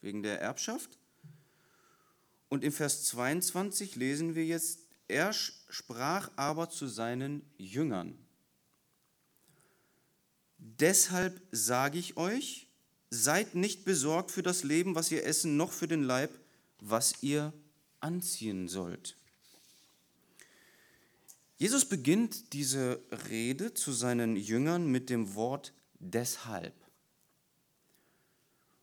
wegen 0.00 0.22
der 0.22 0.40
Erbschaft. 0.40 0.98
Und 2.48 2.64
im 2.64 2.72
Vers 2.72 3.04
22 3.04 3.96
lesen 3.96 4.34
wir 4.34 4.44
jetzt, 4.44 4.80
er 5.08 5.32
sprach 5.32 6.30
aber 6.36 6.70
zu 6.70 6.86
seinen 6.86 7.42
Jüngern. 7.58 8.18
Deshalb 10.58 11.40
sage 11.50 11.98
ich 11.98 12.16
euch, 12.16 12.68
seid 13.14 13.54
nicht 13.54 13.84
besorgt 13.84 14.30
für 14.30 14.42
das 14.42 14.64
Leben, 14.64 14.94
was 14.94 15.10
ihr 15.12 15.26
essen, 15.26 15.58
noch 15.58 15.70
für 15.70 15.86
den 15.86 16.02
Leib, 16.02 16.30
was 16.80 17.22
ihr 17.22 17.52
anziehen 18.00 18.68
sollt. 18.68 19.16
Jesus 21.58 21.84
beginnt 21.84 22.54
diese 22.54 23.02
Rede 23.28 23.74
zu 23.74 23.92
seinen 23.92 24.34
Jüngern 24.34 24.90
mit 24.90 25.10
dem 25.10 25.34
Wort 25.34 25.74
deshalb. 25.98 26.74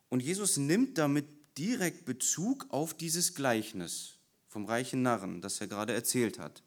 Und 0.09 0.21
Jesus 0.21 0.57
nimmt 0.57 0.99
damit 0.99 1.25
direkt 1.57 2.05
Bezug 2.05 2.67
auf 2.69 2.93
dieses 2.93 3.33
Gleichnis 3.33 4.19
vom 4.47 4.65
reichen 4.65 5.01
Narren, 5.01 5.41
das 5.41 5.59
er 5.59 5.67
gerade 5.67 5.93
erzählt 5.93 6.37
hat. 6.37 6.61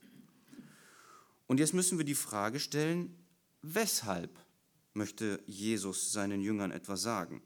Und 1.47 1.61
jetzt 1.61 1.75
müssen 1.75 1.97
wir 1.97 2.05
die 2.05 2.17
Frage 2.17 2.59
stellen, 2.59 3.17
weshalb 3.63 4.37
möchte 4.95 5.43
Jesus 5.47 6.13
seinen 6.13 6.41
Jüngern 6.41 6.71
etwas 6.71 7.03
sagen? 7.03 7.43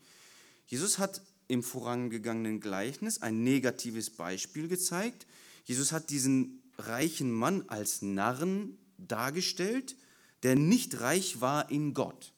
Jesus 0.66 0.98
hat 0.98 1.22
im 1.48 1.62
vorangegangenen 1.62 2.60
Gleichnis 2.60 3.22
ein 3.22 3.44
negatives 3.44 4.10
Beispiel 4.10 4.68
gezeigt. 4.68 5.26
Jesus 5.64 5.92
hat 5.92 6.10
diesen 6.10 6.62
reichen 6.78 7.32
Mann 7.32 7.64
als 7.68 8.02
Narren 8.02 8.78
dargestellt, 8.98 9.96
der 10.42 10.56
nicht 10.56 11.00
reich 11.00 11.40
war 11.40 11.70
in 11.70 11.94
Gott. 11.94 12.32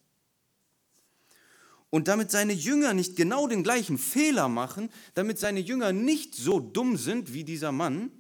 Und 1.90 2.08
damit 2.08 2.30
seine 2.30 2.52
Jünger 2.52 2.92
nicht 2.92 3.16
genau 3.16 3.46
den 3.46 3.62
gleichen 3.62 3.96
Fehler 3.96 4.48
machen, 4.48 4.90
damit 5.14 5.38
seine 5.38 5.60
Jünger 5.60 5.92
nicht 5.92 6.34
so 6.34 6.60
dumm 6.60 6.98
sind 6.98 7.32
wie 7.32 7.44
dieser 7.44 7.72
Mann, 7.72 8.10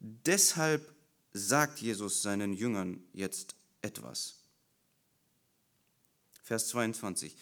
deshalb 0.00 0.94
sagt 1.32 1.80
Jesus 1.80 2.22
seinen 2.22 2.54
Jüngern 2.54 3.02
jetzt 3.12 3.54
etwas. 3.82 4.41
Vers 6.52 6.68
22. 6.68 7.34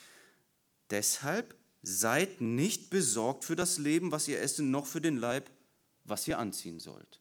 Deshalb 0.90 1.56
seid 1.82 2.40
nicht 2.40 2.90
besorgt 2.90 3.44
für 3.44 3.56
das 3.56 3.78
Leben, 3.78 4.12
was 4.12 4.28
ihr 4.28 4.40
essen, 4.40 4.70
noch 4.70 4.86
für 4.86 5.00
den 5.00 5.16
Leib, 5.16 5.50
was 6.04 6.28
ihr 6.28 6.38
anziehen 6.38 6.78
sollt. 6.78 7.20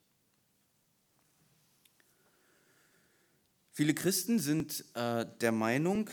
Viele 3.71 3.95
Christen 3.95 4.37
sind 4.37 4.85
äh, 4.93 5.25
der 5.41 5.51
Meinung, 5.51 6.11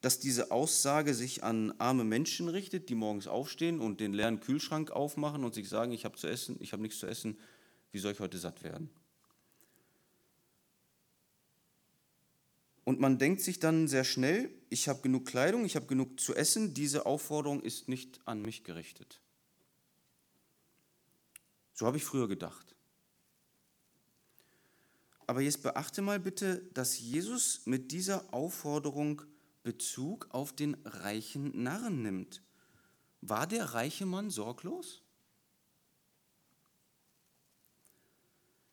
dass 0.00 0.18
diese 0.18 0.50
Aussage 0.50 1.14
sich 1.14 1.44
an 1.44 1.72
arme 1.78 2.02
Menschen 2.02 2.48
richtet, 2.48 2.88
die 2.88 2.96
morgens 2.96 3.28
aufstehen 3.28 3.78
und 3.78 4.00
den 4.00 4.12
leeren 4.12 4.40
Kühlschrank 4.40 4.90
aufmachen 4.90 5.44
und 5.44 5.54
sich 5.54 5.68
sagen, 5.68 5.92
ich 5.92 6.04
habe 6.04 6.16
zu 6.16 6.26
essen, 6.26 6.56
ich 6.58 6.72
habe 6.72 6.82
nichts 6.82 6.98
zu 6.98 7.06
essen, 7.06 7.38
wie 7.92 8.00
soll 8.00 8.10
ich 8.10 8.18
heute 8.18 8.38
satt 8.38 8.64
werden? 8.64 8.90
Und 12.88 13.00
man 13.00 13.18
denkt 13.18 13.42
sich 13.42 13.58
dann 13.58 13.86
sehr 13.86 14.02
schnell, 14.02 14.50
ich 14.70 14.88
habe 14.88 15.02
genug 15.02 15.26
Kleidung, 15.26 15.66
ich 15.66 15.76
habe 15.76 15.84
genug 15.84 16.18
zu 16.18 16.34
essen, 16.34 16.72
diese 16.72 17.04
Aufforderung 17.04 17.60
ist 17.60 17.86
nicht 17.86 18.18
an 18.24 18.40
mich 18.40 18.64
gerichtet. 18.64 19.20
So 21.74 21.84
habe 21.84 21.98
ich 21.98 22.04
früher 22.04 22.28
gedacht. 22.28 22.74
Aber 25.26 25.42
jetzt 25.42 25.62
beachte 25.62 26.00
mal 26.00 26.18
bitte, 26.18 26.62
dass 26.72 26.98
Jesus 26.98 27.66
mit 27.66 27.92
dieser 27.92 28.32
Aufforderung 28.32 29.20
Bezug 29.62 30.28
auf 30.30 30.54
den 30.54 30.72
reichen 30.86 31.62
Narren 31.62 32.00
nimmt. 32.00 32.42
War 33.20 33.46
der 33.46 33.74
reiche 33.74 34.06
Mann 34.06 34.30
sorglos? 34.30 35.02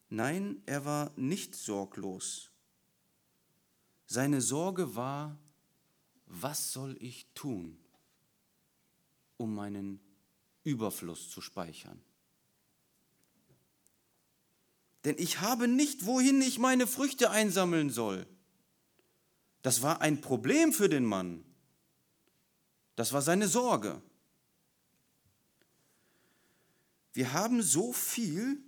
Nein, 0.07 0.63
er 0.65 0.85
war 0.85 1.11
nicht 1.17 1.53
sorglos. 1.53 2.54
Seine 4.07 4.41
Sorge 4.41 4.95
war, 4.95 5.37
was 6.27 6.71
soll 6.73 6.95
ich 6.99 7.27
tun, 7.33 7.77
um 9.37 9.55
meinen 9.55 9.99
Überfluss 10.63 11.29
zu 11.29 11.41
speichern? 11.41 12.01
Denn 15.05 15.15
ich 15.19 15.39
habe 15.41 15.67
nicht, 15.67 16.05
wohin 16.05 16.41
ich 16.41 16.57
meine 16.57 16.87
Früchte 16.87 17.29
einsammeln 17.29 17.91
soll. 17.91 18.25
Das 19.61 19.81
war 19.81 20.01
ein 20.01 20.21
Problem 20.21 20.73
für 20.73 20.89
den 20.89 21.05
Mann. 21.05 21.45
Das 22.95 23.13
war 23.13 23.21
seine 23.21 23.47
Sorge. 23.47 24.01
Wir 27.13 27.33
haben 27.33 27.61
so 27.61 27.93
viel, 27.93 28.61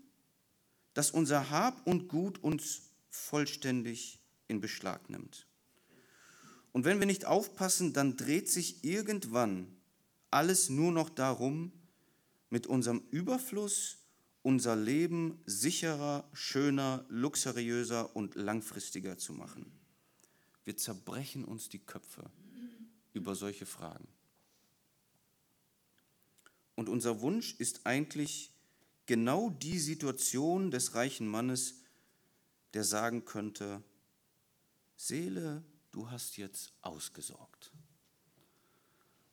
dass 0.93 1.11
unser 1.11 1.49
Hab 1.49 1.85
und 1.85 2.07
Gut 2.07 2.37
uns 2.39 2.81
vollständig 3.09 4.19
in 4.47 4.61
Beschlag 4.61 5.09
nimmt. 5.09 5.47
Und 6.71 6.85
wenn 6.85 6.99
wir 6.99 7.07
nicht 7.07 7.25
aufpassen, 7.25 7.93
dann 7.93 8.17
dreht 8.17 8.49
sich 8.49 8.83
irgendwann 8.83 9.75
alles 10.29 10.69
nur 10.69 10.91
noch 10.91 11.09
darum, 11.09 11.71
mit 12.49 12.67
unserem 12.67 13.01
Überfluss 13.11 13.97
unser 14.43 14.75
Leben 14.75 15.41
sicherer, 15.45 16.29
schöner, 16.31 17.05
luxuriöser 17.09 18.15
und 18.15 18.35
langfristiger 18.35 19.17
zu 19.17 19.33
machen. 19.33 19.69
Wir 20.63 20.77
zerbrechen 20.77 21.43
uns 21.43 21.67
die 21.67 21.79
Köpfe 21.79 22.29
über 23.13 23.35
solche 23.35 23.65
Fragen. 23.65 24.07
Und 26.75 26.89
unser 26.89 27.21
Wunsch 27.21 27.55
ist 27.55 27.85
eigentlich 27.85 28.53
genau 29.05 29.49
die 29.49 29.79
Situation 29.79 30.71
des 30.71 30.93
reichen 30.93 31.27
Mannes, 31.27 31.81
der 32.73 32.83
sagen 32.83 33.25
könnte, 33.25 33.83
Seele, 34.97 35.63
du 35.91 36.09
hast 36.09 36.37
jetzt 36.37 36.73
ausgesorgt. 36.81 37.71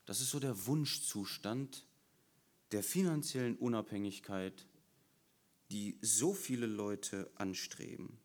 Das 0.05 0.21
ist 0.21 0.31
so 0.31 0.39
der 0.39 0.67
Wunschzustand 0.67 1.87
der 2.71 2.83
finanziellen 2.83 3.57
Unabhängigkeit, 3.57 4.67
die 5.71 5.99
so 6.03 6.35
viele 6.35 6.67
Leute 6.67 7.31
anstreben. 7.37 8.19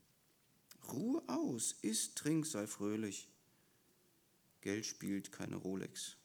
Ruhe 0.91 1.23
aus, 1.27 1.75
isst, 1.81 2.17
trink, 2.17 2.45
sei 2.45 2.67
fröhlich. 2.67 3.29
Geld 4.61 4.85
spielt 4.85 5.31
keine 5.31 5.55
Rolex. 5.55 6.17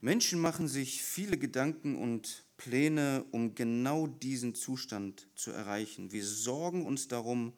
Menschen 0.00 0.40
machen 0.40 0.66
sich 0.66 1.02
viele 1.02 1.36
Gedanken 1.36 1.96
und 1.96 2.46
Pläne, 2.56 3.26
um 3.32 3.54
genau 3.54 4.06
diesen 4.06 4.54
Zustand 4.54 5.28
zu 5.34 5.50
erreichen. 5.50 6.10
Wir 6.10 6.24
sorgen 6.24 6.86
uns 6.86 7.08
darum, 7.08 7.52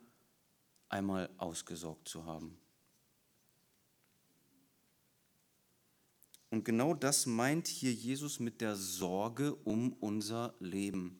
einmal 0.93 1.31
ausgesorgt 1.39 2.09
zu 2.09 2.25
haben. 2.27 2.57
Und 6.51 6.65
genau 6.65 6.93
das 6.93 7.25
meint 7.25 7.67
hier 7.67 7.93
Jesus 7.93 8.39
mit 8.39 8.61
der 8.61 8.77
Sorge 8.77 9.55
um 9.55 9.95
unser 9.95 10.55
Leben. 10.61 11.19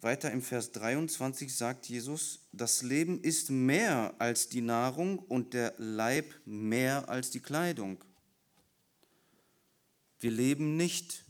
Weiter 0.00 0.30
im 0.30 0.42
Vers 0.42 0.70
23 0.72 1.56
sagt 1.56 1.88
Jesus, 1.88 2.40
das 2.52 2.82
Leben 2.82 3.20
ist 3.20 3.50
mehr 3.50 4.14
als 4.18 4.48
die 4.48 4.60
Nahrung 4.60 5.18
und 5.18 5.54
der 5.54 5.74
Leib 5.78 6.26
mehr 6.44 7.08
als 7.08 7.30
die 7.30 7.40
Kleidung. 7.40 8.04
Wir 10.20 10.30
leben 10.30 10.76
nicht 10.76 11.24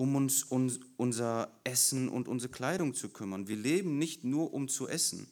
um 0.00 0.16
uns 0.16 0.44
um 0.44 0.72
unser 0.96 1.60
Essen 1.62 2.08
und 2.08 2.26
unsere 2.26 2.50
Kleidung 2.50 2.94
zu 2.94 3.10
kümmern. 3.10 3.48
Wir 3.48 3.56
leben 3.56 3.98
nicht 3.98 4.24
nur 4.24 4.54
um 4.54 4.66
zu 4.66 4.88
essen. 4.88 5.30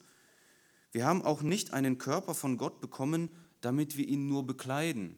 Wir 0.93 1.07
haben 1.07 1.23
auch 1.23 1.41
nicht 1.41 1.73
einen 1.73 1.97
Körper 1.97 2.35
von 2.35 2.59
Gott 2.59 2.83
bekommen, 2.83 3.31
damit 3.63 3.97
wir 3.97 4.07
ihn 4.07 4.27
nur 4.27 4.47
bekleiden. 4.47 5.17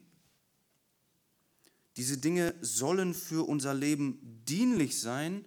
Diese 1.96 2.18
Dinge 2.18 2.54
sollen 2.60 3.12
für 3.12 3.48
unser 3.48 3.74
Leben 3.74 4.40
dienlich 4.44 5.00
sein, 5.00 5.44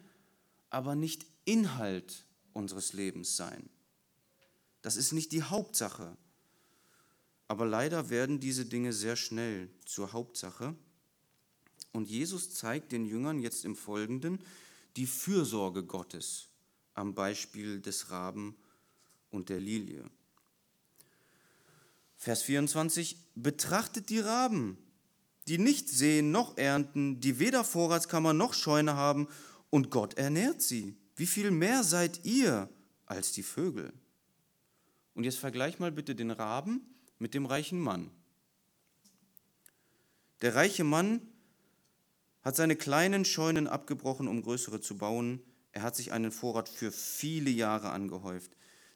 aber 0.70 0.96
nicht 0.96 1.26
Inhalt 1.46 2.26
unseres 2.52 2.92
Lebens 2.92 3.38
sein. 3.38 3.70
Das 4.82 4.98
ist 4.98 5.14
nicht 5.14 5.32
die 5.32 5.44
Hauptsache. 5.44 6.18
Aber 7.48 7.66
leider 7.66 8.10
werden 8.10 8.42
diese 8.42 8.66
Dinge 8.66 8.92
sehr 8.92 9.16
schnell 9.16 9.70
zur 9.86 10.12
Hauptsache. 10.12 10.76
Und 11.94 12.10
Jesus 12.10 12.54
zeigt 12.54 12.92
den 12.92 13.06
Jüngern 13.06 13.40
jetzt 13.40 13.66
im 13.66 13.76
Folgenden 13.76 14.40
die 14.98 15.06
Fürsorge 15.06 15.84
Gottes 15.84 16.50
am 16.96 17.16
Beispiel 17.16 17.80
des 17.80 18.12
Raben 18.12 18.56
und 19.32 19.50
der 19.50 19.60
Lilie. 19.60 20.04
Vers 22.18 22.44
24, 22.44 23.18
betrachtet 23.36 24.10
die 24.10 24.20
Raben, 24.20 24.78
die 25.48 25.58
nicht 25.58 25.90
sehen 25.90 26.32
noch 26.32 26.58
ernten, 26.58 27.20
die 27.20 27.40
weder 27.40 27.64
Vorratskammer 27.64 28.34
noch 28.34 28.54
Scheune 28.54 28.96
haben, 28.96 29.28
und 29.70 29.90
Gott 29.90 30.14
ernährt 30.14 30.62
sie. 30.62 30.96
Wie 31.16 31.26
viel 31.26 31.50
mehr 31.50 31.84
seid 31.84 32.26
ihr 32.26 32.70
als 33.08 33.32
die 33.32 33.42
Vögel? 33.42 33.92
Und 35.16 35.24
jetzt 35.24 35.40
vergleich 35.40 35.80
mal 35.80 35.92
bitte 35.92 36.16
den 36.16 36.32
Raben 36.32 36.82
mit 37.18 37.34
dem 37.34 37.48
reichen 37.48 37.80
Mann. 37.80 38.12
Der 40.42 40.54
reiche 40.54 40.84
Mann 40.84 41.22
hat 42.44 42.56
seine 42.56 42.76
kleinen 42.76 43.26
Scheunen 43.26 43.68
abgebrochen, 43.68 44.28
um 44.28 44.42
größere 44.42 44.82
zu 44.82 44.98
bauen. 44.98 45.42
Er 45.72 45.82
hat 45.82 45.96
sich 45.96 46.12
einen 46.12 46.32
Vorrat 46.32 46.70
für 46.70 46.92
viele 46.92 47.50
Jahre 47.50 47.92
angehäuft. 47.92 48.56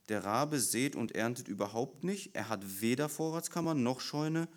Der 0.10 0.24
Rabe 0.24 0.60
sät 0.60 0.96
und 0.96 1.14
erntet 1.14 1.48
überhaupt 1.48 2.04
nicht. 2.04 2.36
Er 2.36 2.50
hat 2.50 2.82
weder 2.82 3.10
Vorratskammer 3.10 3.74
noch 3.74 4.02
Scheune. 4.02 4.48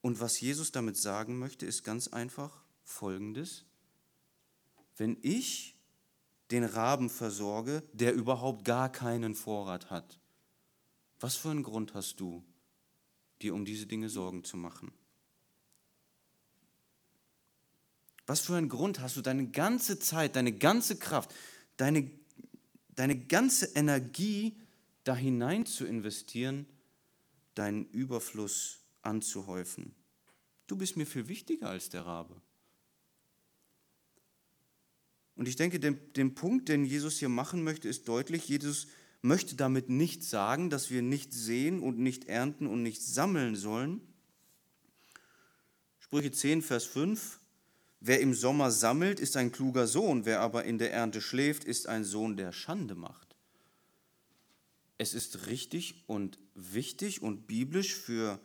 Und 0.00 0.20
was 0.20 0.40
Jesus 0.40 0.72
damit 0.72 0.96
sagen 0.96 1.38
möchte, 1.38 1.66
ist 1.66 1.84
ganz 1.84 2.08
einfach 2.08 2.62
Folgendes. 2.82 3.64
Wenn 4.96 5.18
ich 5.22 5.76
den 6.50 6.64
Raben 6.64 7.10
versorge, 7.10 7.82
der 7.92 8.14
überhaupt 8.14 8.64
gar 8.64 8.90
keinen 8.90 9.34
Vorrat 9.34 9.90
hat, 9.90 10.18
was 11.20 11.36
für 11.36 11.50
einen 11.50 11.62
Grund 11.62 11.94
hast 11.94 12.20
du, 12.20 12.44
dir 13.42 13.54
um 13.54 13.64
diese 13.64 13.86
Dinge 13.86 14.08
Sorgen 14.08 14.44
zu 14.44 14.56
machen? 14.56 14.92
Was 18.28 18.40
für 18.40 18.56
einen 18.56 18.68
Grund 18.68 19.00
hast 19.00 19.16
du, 19.16 19.22
deine 19.22 19.48
ganze 19.48 19.98
Zeit, 19.98 20.36
deine 20.36 20.52
ganze 20.52 20.98
Kraft, 20.98 21.34
deine, 21.78 22.10
deine 22.94 23.18
ganze 23.18 23.74
Energie 23.74 24.54
da 25.04 25.16
hinein 25.16 25.64
zu 25.64 25.86
investieren, 25.86 26.66
deinen 27.54 27.86
Überfluss 27.86 28.80
anzuhäufen? 29.00 29.94
Du 30.66 30.76
bist 30.76 30.98
mir 30.98 31.06
viel 31.06 31.26
wichtiger 31.28 31.70
als 31.70 31.88
der 31.88 32.04
Rabe. 32.04 32.38
Und 35.34 35.48
ich 35.48 35.56
denke, 35.56 35.80
den, 35.80 35.98
den 36.12 36.34
Punkt, 36.34 36.68
den 36.68 36.84
Jesus 36.84 37.18
hier 37.18 37.30
machen 37.30 37.64
möchte, 37.64 37.88
ist 37.88 38.08
deutlich. 38.08 38.46
Jesus 38.46 38.88
möchte 39.22 39.56
damit 39.56 39.88
nicht 39.88 40.22
sagen, 40.22 40.68
dass 40.68 40.90
wir 40.90 41.00
nicht 41.00 41.32
sehen 41.32 41.80
und 41.80 41.98
nicht 41.98 42.26
ernten 42.26 42.66
und 42.66 42.82
nicht 42.82 43.02
sammeln 43.02 43.56
sollen. 43.56 44.02
Sprüche 45.98 46.30
10, 46.30 46.60
Vers 46.60 46.84
5. 46.84 47.40
Wer 48.00 48.20
im 48.20 48.34
Sommer 48.34 48.70
sammelt, 48.70 49.18
ist 49.18 49.36
ein 49.36 49.50
kluger 49.50 49.86
Sohn, 49.86 50.24
wer 50.24 50.40
aber 50.40 50.64
in 50.64 50.78
der 50.78 50.92
Ernte 50.92 51.20
schläft, 51.20 51.64
ist 51.64 51.88
ein 51.88 52.04
Sohn, 52.04 52.36
der 52.36 52.52
Schande 52.52 52.94
macht. 52.94 53.36
Es 54.98 55.14
ist 55.14 55.46
richtig 55.46 56.04
und 56.06 56.38
wichtig 56.54 57.22
und 57.22 57.46
biblisch 57.46 57.94
für 57.94 58.40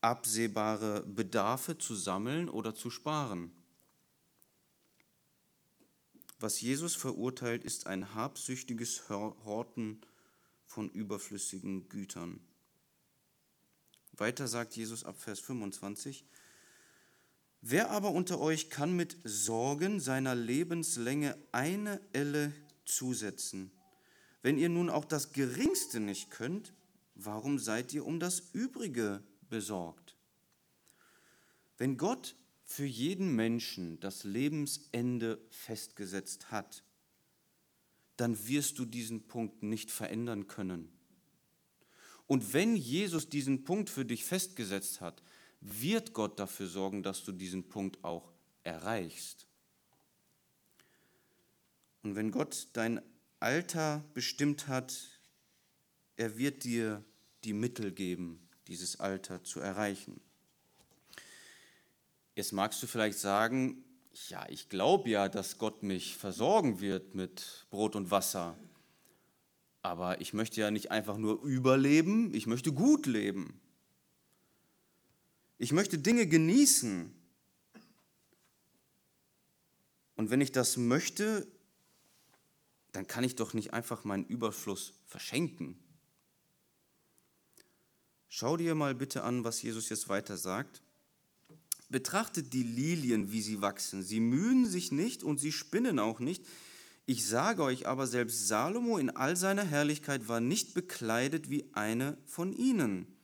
absehbare 0.00 1.02
Bedarfe 1.02 1.78
zu 1.78 1.94
sammeln 1.94 2.48
oder 2.48 2.74
zu 2.74 2.90
sparen. 2.90 3.52
Was 6.38 6.60
Jesus 6.60 6.94
verurteilt, 6.94 7.64
ist 7.64 7.86
ein 7.86 8.14
habsüchtiges 8.14 9.10
Horten 9.10 10.00
von 10.64 10.88
überflüssigen 10.88 11.88
Gütern. 11.90 12.40
Weiter 14.12 14.48
sagt 14.48 14.74
Jesus 14.74 15.04
ab 15.04 15.20
Vers 15.20 15.40
25, 15.40 16.24
Wer 17.62 17.90
aber 17.90 18.12
unter 18.12 18.40
euch 18.40 18.70
kann 18.70 18.96
mit 18.96 19.18
Sorgen 19.24 20.00
seiner 20.00 20.34
Lebenslänge 20.34 21.36
eine 21.52 22.00
Elle 22.12 22.52
zusetzen? 22.86 23.70
Wenn 24.42 24.56
ihr 24.56 24.70
nun 24.70 24.88
auch 24.88 25.04
das 25.04 25.32
Geringste 25.32 26.00
nicht 26.00 26.30
könnt, 26.30 26.72
warum 27.14 27.58
seid 27.58 27.92
ihr 27.92 28.06
um 28.06 28.18
das 28.18 28.40
Übrige 28.54 29.22
besorgt? 29.50 30.16
Wenn 31.76 31.98
Gott 31.98 32.34
für 32.64 32.86
jeden 32.86 33.34
Menschen 33.34 34.00
das 34.00 34.24
Lebensende 34.24 35.38
festgesetzt 35.50 36.50
hat, 36.50 36.82
dann 38.16 38.46
wirst 38.46 38.78
du 38.78 38.86
diesen 38.86 39.26
Punkt 39.26 39.62
nicht 39.62 39.90
verändern 39.90 40.46
können. 40.46 40.90
Und 42.26 42.52
wenn 42.52 42.76
Jesus 42.76 43.28
diesen 43.28 43.64
Punkt 43.64 43.90
für 43.90 44.04
dich 44.04 44.24
festgesetzt 44.24 45.00
hat, 45.00 45.22
wird 45.60 46.12
Gott 46.12 46.38
dafür 46.38 46.66
sorgen, 46.66 47.02
dass 47.02 47.24
du 47.24 47.32
diesen 47.32 47.68
Punkt 47.68 48.02
auch 48.04 48.32
erreichst. 48.62 49.46
Und 52.02 52.16
wenn 52.16 52.30
Gott 52.30 52.68
dein 52.72 53.00
Alter 53.40 54.04
bestimmt 54.14 54.68
hat, 54.68 54.96
er 56.16 56.38
wird 56.38 56.64
dir 56.64 57.04
die 57.44 57.52
Mittel 57.52 57.92
geben, 57.92 58.48
dieses 58.68 59.00
Alter 59.00 59.44
zu 59.44 59.60
erreichen. 59.60 60.20
Jetzt 62.34 62.52
magst 62.52 62.82
du 62.82 62.86
vielleicht 62.86 63.18
sagen, 63.18 63.84
ja, 64.28 64.46
ich 64.48 64.68
glaube 64.68 65.10
ja, 65.10 65.28
dass 65.28 65.58
Gott 65.58 65.82
mich 65.82 66.16
versorgen 66.16 66.80
wird 66.80 67.14
mit 67.14 67.66
Brot 67.70 67.96
und 67.96 68.10
Wasser. 68.10 68.56
Aber 69.82 70.20
ich 70.20 70.34
möchte 70.34 70.60
ja 70.60 70.70
nicht 70.70 70.90
einfach 70.90 71.16
nur 71.16 71.42
überleben, 71.42 72.34
ich 72.34 72.46
möchte 72.46 72.72
gut 72.72 73.06
leben. 73.06 73.60
Ich 75.62 75.72
möchte 75.72 75.98
Dinge 75.98 76.26
genießen. 76.26 77.12
Und 80.16 80.30
wenn 80.30 80.40
ich 80.40 80.52
das 80.52 80.78
möchte, 80.78 81.46
dann 82.92 83.06
kann 83.06 83.24
ich 83.24 83.36
doch 83.36 83.52
nicht 83.52 83.74
einfach 83.74 84.04
meinen 84.04 84.24
Überfluss 84.24 84.94
verschenken. 85.04 85.78
Schau 88.30 88.56
dir 88.56 88.74
mal 88.74 88.94
bitte 88.94 89.22
an, 89.22 89.44
was 89.44 89.60
Jesus 89.60 89.90
jetzt 89.90 90.08
weiter 90.08 90.38
sagt. 90.38 90.80
Betrachtet 91.90 92.54
die 92.54 92.62
Lilien, 92.62 93.30
wie 93.30 93.42
sie 93.42 93.60
wachsen. 93.60 94.02
Sie 94.02 94.20
mühen 94.20 94.64
sich 94.64 94.92
nicht 94.92 95.22
und 95.22 95.36
sie 95.40 95.52
spinnen 95.52 95.98
auch 95.98 96.20
nicht. 96.20 96.42
Ich 97.04 97.26
sage 97.26 97.62
euch 97.64 97.86
aber, 97.86 98.06
selbst 98.06 98.48
Salomo 98.48 98.96
in 98.96 99.10
all 99.10 99.36
seiner 99.36 99.64
Herrlichkeit 99.64 100.26
war 100.26 100.40
nicht 100.40 100.72
bekleidet 100.72 101.50
wie 101.50 101.68
eine 101.74 102.16
von 102.24 102.54
ihnen. 102.54 103.19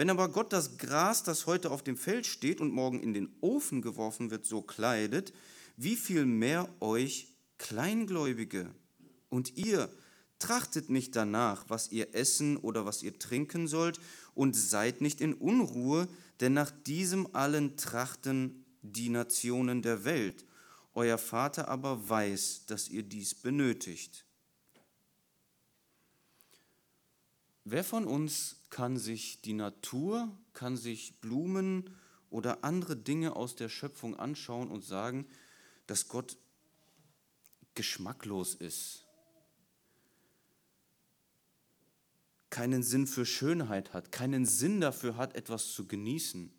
Wenn 0.00 0.08
aber 0.08 0.30
Gott 0.30 0.54
das 0.54 0.78
Gras, 0.78 1.24
das 1.24 1.44
heute 1.44 1.70
auf 1.70 1.82
dem 1.82 1.98
Feld 1.98 2.24
steht 2.24 2.62
und 2.62 2.72
morgen 2.72 3.02
in 3.02 3.12
den 3.12 3.36
Ofen 3.42 3.82
geworfen 3.82 4.30
wird, 4.30 4.46
so 4.46 4.62
kleidet, 4.62 5.34
wie 5.76 5.94
viel 5.94 6.24
mehr 6.24 6.70
euch 6.80 7.34
Kleingläubige? 7.58 8.70
Und 9.28 9.58
ihr 9.58 9.90
trachtet 10.38 10.88
nicht 10.88 11.16
danach, 11.16 11.66
was 11.68 11.92
ihr 11.92 12.14
essen 12.14 12.56
oder 12.56 12.86
was 12.86 13.02
ihr 13.02 13.18
trinken 13.18 13.68
sollt, 13.68 14.00
und 14.32 14.56
seid 14.56 15.02
nicht 15.02 15.20
in 15.20 15.34
Unruhe, 15.34 16.08
denn 16.40 16.54
nach 16.54 16.70
diesem 16.70 17.34
allen 17.34 17.76
trachten 17.76 18.64
die 18.80 19.10
Nationen 19.10 19.82
der 19.82 20.06
Welt. 20.06 20.46
Euer 20.94 21.18
Vater 21.18 21.68
aber 21.68 22.08
weiß, 22.08 22.64
dass 22.64 22.88
ihr 22.88 23.02
dies 23.02 23.34
benötigt. 23.34 24.24
Wer 27.64 27.84
von 27.84 28.06
uns 28.06 28.56
kann 28.70 28.96
sich 28.96 29.42
die 29.42 29.52
Natur, 29.52 30.30
kann 30.54 30.76
sich 30.76 31.20
Blumen 31.20 31.90
oder 32.30 32.64
andere 32.64 32.96
Dinge 32.96 33.36
aus 33.36 33.56
der 33.56 33.68
Schöpfung 33.68 34.16
anschauen 34.16 34.70
und 34.70 34.84
sagen, 34.84 35.26
dass 35.86 36.08
Gott 36.08 36.38
geschmacklos 37.74 38.54
ist, 38.54 39.06
keinen 42.50 42.82
Sinn 42.82 43.06
für 43.06 43.26
Schönheit 43.26 43.92
hat, 43.92 44.10
keinen 44.10 44.46
Sinn 44.46 44.80
dafür 44.80 45.16
hat, 45.16 45.34
etwas 45.34 45.72
zu 45.72 45.86
genießen. 45.86 46.52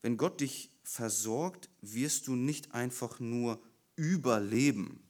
Wenn 0.00 0.16
Gott 0.16 0.40
dich 0.40 0.70
versorgt, 0.82 1.68
wirst 1.80 2.26
du 2.26 2.34
nicht 2.34 2.72
einfach 2.72 3.20
nur 3.20 3.62
überleben. 3.96 5.02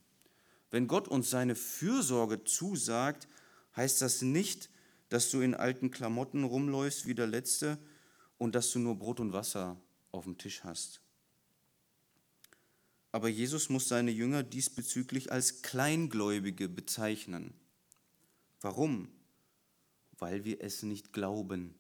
Wenn 0.71 0.89
Gott 0.89 1.09
uns 1.09 1.31
seine 1.31 1.55
Fürsorge 1.55 2.45
zusagt, 2.45 3.29
heißt 3.77 4.03
das 4.03 4.23
nicht, 4.23 4.71
dass 5.09 5.31
du 5.31 5.41
in 5.41 5.55
alten 5.55 5.91
Klamotten 5.91 6.45
rumläufst 6.45 7.07
wie 7.07 7.15
der 7.15 7.27
Letzte 7.27 7.79
und 8.39 8.55
dass 8.55 8.73
du 8.73 8.79
nur 8.79 8.97
Brot 8.99 9.21
und 9.21 9.33
Wasser 9.33 9.81
auf 10.11 10.25
dem 10.25 10.39
Tisch 10.39 10.65
hast. 10.65 11.01
Aber 13.13 13.29
Jesus 13.29 13.69
muss 13.69 13.89
seine 13.89 14.11
Jünger 14.11 14.43
diesbezüglich 14.43 15.31
als 15.31 15.61
Kleingläubige 15.61 16.69
bezeichnen. 16.69 17.53
Warum? 18.63 19.09
Weil 20.19 20.45
wir 20.45 20.63
es 20.63 20.83
nicht 20.83 21.13
glauben. 21.13 21.75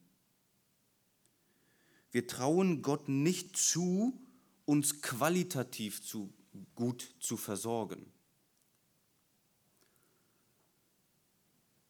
Wir 2.11 2.27
trauen 2.27 2.83
Gott 2.83 3.09
nicht 3.09 3.57
zu, 3.57 4.21
uns 4.67 5.01
qualitativ 5.01 6.03
zu, 6.05 6.31
gut 6.75 7.15
zu 7.19 7.39
versorgen. 7.39 8.12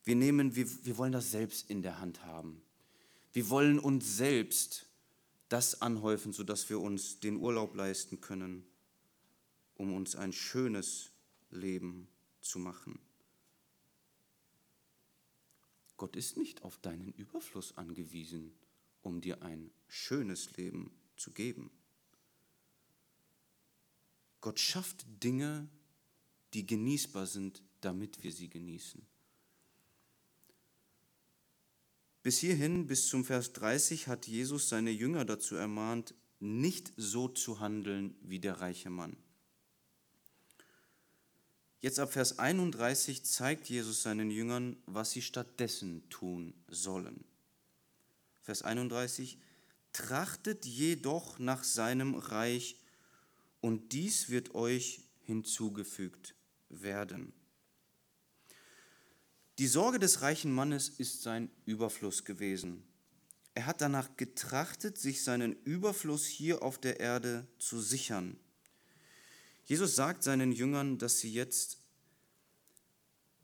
Wir 0.05 0.17
nehmen, 0.17 0.57
wir, 0.57 0.67
wir 0.85 0.99
wollen 0.99 1.13
das 1.13 1.31
selbst 1.31 1.71
in 1.71 1.83
der 1.83 1.99
Hand 1.99 2.25
haben. 2.25 2.63
Wir 3.33 3.49
wollen 3.49 3.79
uns 3.79 4.17
selbst 4.17 4.87
das 5.49 5.81
anhäufen, 5.81 6.33
sodass 6.33 6.69
wir 6.71 6.81
uns 6.81 7.21
den 7.21 7.37
Urlaub 7.37 7.75
leisten 7.75 8.21
können, 8.21 8.65
um 9.75 9.95
uns 9.95 10.17
ein 10.17 10.33
schönes 10.33 11.13
Leben 11.51 12.09
zu 12.41 12.59
machen. 12.59 12.99
Gott 15.97 16.17
ist 16.17 16.37
nicht 16.37 16.63
auf 16.63 16.79
deinen 16.79 17.13
Überfluss 17.13 17.77
angewiesen, 17.77 18.53
um 19.03 19.21
dir 19.21 19.43
ein 19.43 19.71
schönes 19.87 20.57
Leben 20.57 20.91
zu 21.17 21.31
geben. 21.31 21.71
Gott 24.41 24.59
schafft 24.59 25.07
Dinge, 25.23 25.69
die 26.55 26.67
genießbar 26.67 27.27
sind, 27.27 27.63
damit 27.81 28.23
wir 28.25 28.33
sie 28.33 28.49
genießen. 28.49 29.07
Bis 32.23 32.39
hierhin, 32.39 32.87
bis 32.87 33.09
zum 33.09 33.25
Vers 33.25 33.53
30, 33.53 34.07
hat 34.07 34.29
Jesus 34.29 34.69
seine 34.69 34.91
Jünger 34.91 35.25
dazu 35.25 35.57
ermahnt, 35.57 36.15
nicht 36.39 36.93
so 36.97 37.29
zu 37.29 37.61
handeln 37.61 38.15
wie 38.23 38.39
der 38.39 38.61
reiche 38.61 38.91
Mann. 38.91 39.17
Jetzt 41.81 41.99
ab 41.99 42.13
Vers 42.13 42.39
31 42.39 43.25
zeigt 43.25 43.69
Jesus 43.69 44.03
seinen 44.03 44.31
Jüngern, 44.31 44.77
was 44.87 45.11
sie 45.11 45.23
stattdessen 45.23 46.09
tun 46.11 46.55
sollen. 46.69 47.25
Vers 48.43 48.63
31, 48.63 49.39
trachtet 49.93 50.65
jedoch 50.65 51.41
nach 51.41 51.65
seinem 51.65 52.15
Reich, 52.15 52.77
und 53.61 53.93
dies 53.93 54.29
wird 54.29 54.55
euch 54.55 55.03
hinzugefügt 55.23 56.35
werden. 56.69 57.33
Die 59.59 59.67
Sorge 59.67 59.99
des 59.99 60.23
reichen 60.23 60.53
Mannes 60.53 60.89
ist 60.89 61.23
sein 61.23 61.51
Überfluss 61.67 62.25
gewesen. 62.25 62.83
Er 63.55 63.67
hat 63.67 63.83
danach 63.83 64.17
getrachtet, 64.17 64.97
sich 64.97 65.23
seinen 65.23 65.53
Überfluss 65.65 66.25
hier 66.25 66.63
auf 66.63 66.79
der 66.79 67.01
Erde 67.01 67.47
zu 67.59 67.81
sichern. 67.81 68.39
Jesus 69.67 69.95
sagt 69.95 70.23
seinen 70.23 70.53
Jüngern, 70.53 70.99
dass 70.99 71.21
sie 71.21 71.33
jetzt, 71.33 71.79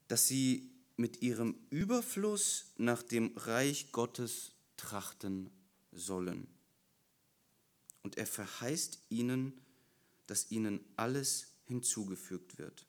dass 0.08 0.26
sie 0.26 0.70
mit 0.96 1.22
ihrem 1.22 1.56
Überfluss 1.70 2.72
nach 2.76 3.02
dem 3.02 3.36
Reich 3.36 3.92
Gottes 3.92 4.52
trachten 4.76 5.50
sollen. 5.92 6.48
Und 8.02 8.16
er 8.16 8.26
verheißt 8.26 8.98
ihnen, 9.10 9.60
dass 10.26 10.50
ihnen 10.50 10.80
alles 10.96 11.48
hinzugefügt 11.64 12.58
wird. 12.58 12.86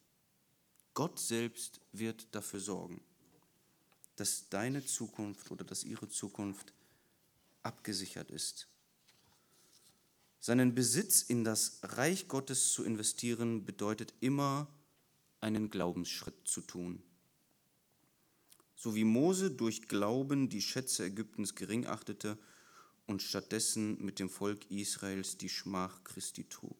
Gott 0.94 1.20
selbst 1.20 1.82
wird 1.92 2.34
dafür 2.34 2.60
sorgen, 2.60 3.02
dass 4.20 4.50
deine 4.50 4.86
Zukunft 4.86 5.50
oder 5.52 5.64
dass 5.64 5.84
ihre 5.84 6.10
Zukunft 6.10 6.74
abgesichert 7.64 8.32
ist. 8.32 8.68
Seinen 10.42 10.76
Besitz 10.76 11.22
in 11.22 11.44
das 11.44 11.80
Reich 11.84 12.28
Gottes 12.28 12.72
zu 12.72 12.84
investieren 12.84 13.66
bedeutet 13.66 14.14
immer 14.20 14.68
einen 15.42 15.70
Glaubensschritt 15.70 16.48
zu 16.48 16.62
tun. 16.62 17.02
So 18.76 18.96
wie 18.96 19.04
Mose 19.04 19.52
durch 19.52 19.88
Glauben 19.88 20.50
die 20.50 20.62
Schätze 20.62 21.06
Ägyptens 21.06 21.56
gering 21.56 21.86
achtete 21.86 22.38
und 23.08 23.22
stattdessen 23.22 24.04
mit 24.04 24.20
dem 24.20 24.30
Volk 24.30 24.70
Israels 24.70 25.38
die 25.38 25.50
Schmach 25.50 26.04
Christi 26.04 26.44
trug. 26.48 26.78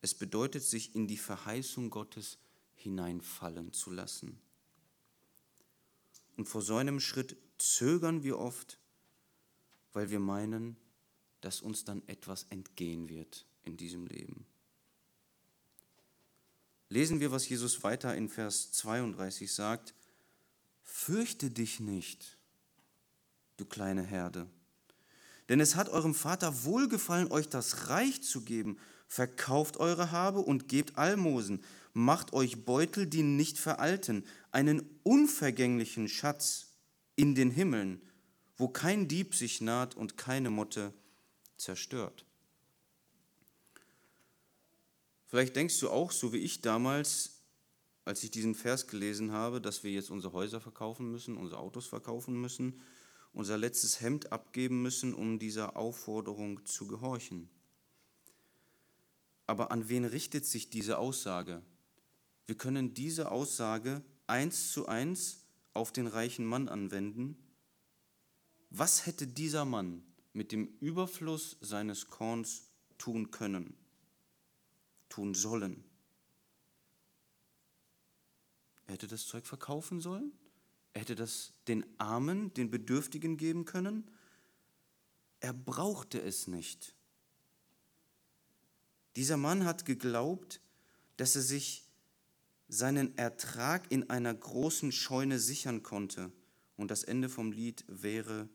Es 0.00 0.14
bedeutet, 0.14 0.62
sich 0.62 0.94
in 0.94 1.06
die 1.06 1.18
Verheißung 1.18 1.90
Gottes 1.90 2.38
hineinfallen 2.74 3.72
zu 3.72 3.90
lassen. 3.90 4.40
Und 6.36 6.48
vor 6.48 6.62
so 6.62 6.76
einem 6.76 7.00
Schritt 7.00 7.36
zögern 7.58 8.22
wir 8.22 8.38
oft, 8.38 8.78
weil 9.92 10.10
wir 10.10 10.20
meinen, 10.20 10.76
dass 11.40 11.60
uns 11.60 11.84
dann 11.84 12.06
etwas 12.06 12.46
entgehen 12.50 13.08
wird 13.08 13.46
in 13.64 13.76
diesem 13.76 14.06
Leben. 14.06 14.46
Lesen 16.88 17.20
wir, 17.20 17.32
was 17.32 17.48
Jesus 17.48 17.82
weiter 17.82 18.14
in 18.14 18.28
Vers 18.28 18.72
32 18.72 19.52
sagt. 19.52 19.94
Fürchte 20.82 21.50
dich 21.50 21.80
nicht, 21.80 22.38
du 23.56 23.64
kleine 23.64 24.02
Herde, 24.02 24.48
denn 25.48 25.60
es 25.60 25.76
hat 25.76 25.88
eurem 25.88 26.14
Vater 26.14 26.64
wohlgefallen, 26.64 27.30
euch 27.30 27.48
das 27.48 27.88
Reich 27.88 28.22
zu 28.22 28.42
geben. 28.42 28.78
Verkauft 29.06 29.76
eure 29.76 30.10
Habe 30.10 30.40
und 30.40 30.68
gebt 30.68 30.96
Almosen. 30.96 31.62
Macht 31.92 32.32
euch 32.32 32.64
Beutel, 32.64 33.06
die 33.06 33.22
nicht 33.22 33.58
veralten, 33.58 34.24
einen 34.50 34.82
unvergänglichen 35.02 36.08
Schatz 36.08 36.78
in 37.16 37.34
den 37.34 37.50
Himmeln, 37.50 38.00
wo 38.56 38.68
kein 38.68 39.08
Dieb 39.08 39.34
sich 39.34 39.60
naht 39.60 39.94
und 39.96 40.16
keine 40.16 40.50
Motte 40.50 40.94
zerstört. 41.56 42.24
Vielleicht 45.26 45.56
denkst 45.56 45.80
du 45.80 45.90
auch, 45.90 46.12
so 46.12 46.32
wie 46.32 46.38
ich 46.38 46.60
damals, 46.60 47.40
als 48.04 48.22
ich 48.22 48.30
diesen 48.30 48.54
Vers 48.54 48.86
gelesen 48.86 49.32
habe, 49.32 49.60
dass 49.60 49.82
wir 49.82 49.90
jetzt 49.90 50.10
unsere 50.10 50.32
Häuser 50.32 50.60
verkaufen 50.60 51.10
müssen, 51.10 51.36
unsere 51.36 51.60
Autos 51.60 51.86
verkaufen 51.86 52.40
müssen, 52.40 52.82
unser 53.32 53.56
letztes 53.56 54.00
Hemd 54.00 54.32
abgeben 54.32 54.82
müssen, 54.82 55.14
um 55.14 55.38
dieser 55.38 55.76
Aufforderung 55.76 56.64
zu 56.66 56.86
gehorchen. 56.86 57.48
Aber 59.46 59.70
an 59.70 59.88
wen 59.88 60.04
richtet 60.04 60.44
sich 60.44 60.70
diese 60.70 60.98
Aussage? 60.98 61.62
Wir 62.46 62.56
können 62.56 62.94
diese 62.94 63.30
Aussage 63.30 64.02
eins 64.26 64.72
zu 64.72 64.86
eins 64.86 65.44
auf 65.74 65.92
den 65.92 66.06
reichen 66.06 66.44
Mann 66.44 66.68
anwenden. 66.68 67.36
Was 68.70 69.06
hätte 69.06 69.26
dieser 69.26 69.64
Mann 69.64 70.02
mit 70.32 70.52
dem 70.52 70.66
Überfluss 70.80 71.56
seines 71.60 72.08
Korns 72.08 72.68
tun 72.98 73.30
können, 73.30 73.74
tun 75.08 75.34
sollen? 75.34 75.84
Er 78.86 78.94
hätte 78.94 79.06
das 79.06 79.26
Zeug 79.26 79.46
verkaufen 79.46 80.00
sollen? 80.00 80.32
Er 80.92 81.02
hätte 81.02 81.14
das 81.14 81.54
den 81.68 81.84
Armen, 81.98 82.52
den 82.54 82.70
Bedürftigen 82.70 83.36
geben 83.36 83.64
können? 83.64 84.10
Er 85.40 85.52
brauchte 85.52 86.20
es 86.20 86.46
nicht. 86.46 86.94
Dieser 89.16 89.36
Mann 89.36 89.64
hat 89.64 89.84
geglaubt, 89.84 90.60
dass 91.16 91.36
er 91.36 91.42
sich 91.42 91.81
seinen 92.72 93.18
Ertrag 93.18 93.92
in 93.92 94.08
einer 94.08 94.32
großen 94.32 94.92
Scheune 94.92 95.38
sichern 95.38 95.82
konnte. 95.82 96.32
Und 96.76 96.90
das 96.90 97.04
Ende 97.04 97.28
vom 97.28 97.52
Lied 97.52 97.84
wäre, 97.86 98.48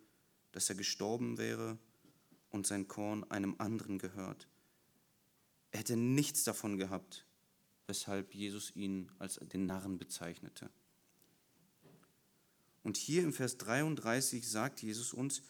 dass 0.53 0.69
er 0.69 0.75
gestorben 0.75 1.37
wäre 1.37 1.77
und 2.49 2.65
sein 2.65 2.87
Korn 2.87 3.23
einem 3.25 3.53
anderen 3.59 3.99
gehört. 3.99 4.47
Er 5.69 5.81
hätte 5.81 5.95
nichts 5.95 6.43
davon 6.43 6.77
gehabt, 6.77 7.27
weshalb 7.85 8.33
Jesus 8.33 8.75
ihn 8.75 9.11
als 9.19 9.35
den 9.35 9.67
Narren 9.67 9.99
bezeichnete. 9.99 10.71
Und 12.81 12.97
hier 12.97 13.21
im 13.21 13.33
Vers 13.33 13.59
33 13.59 14.49
sagt 14.49 14.81
Jesus 14.81 15.13
uns, 15.13 15.43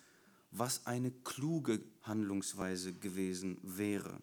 was 0.52 0.86
eine 0.86 1.12
kluge 1.12 1.82
Handlungsweise 2.02 2.94
gewesen 2.94 3.60
wäre. 3.62 4.22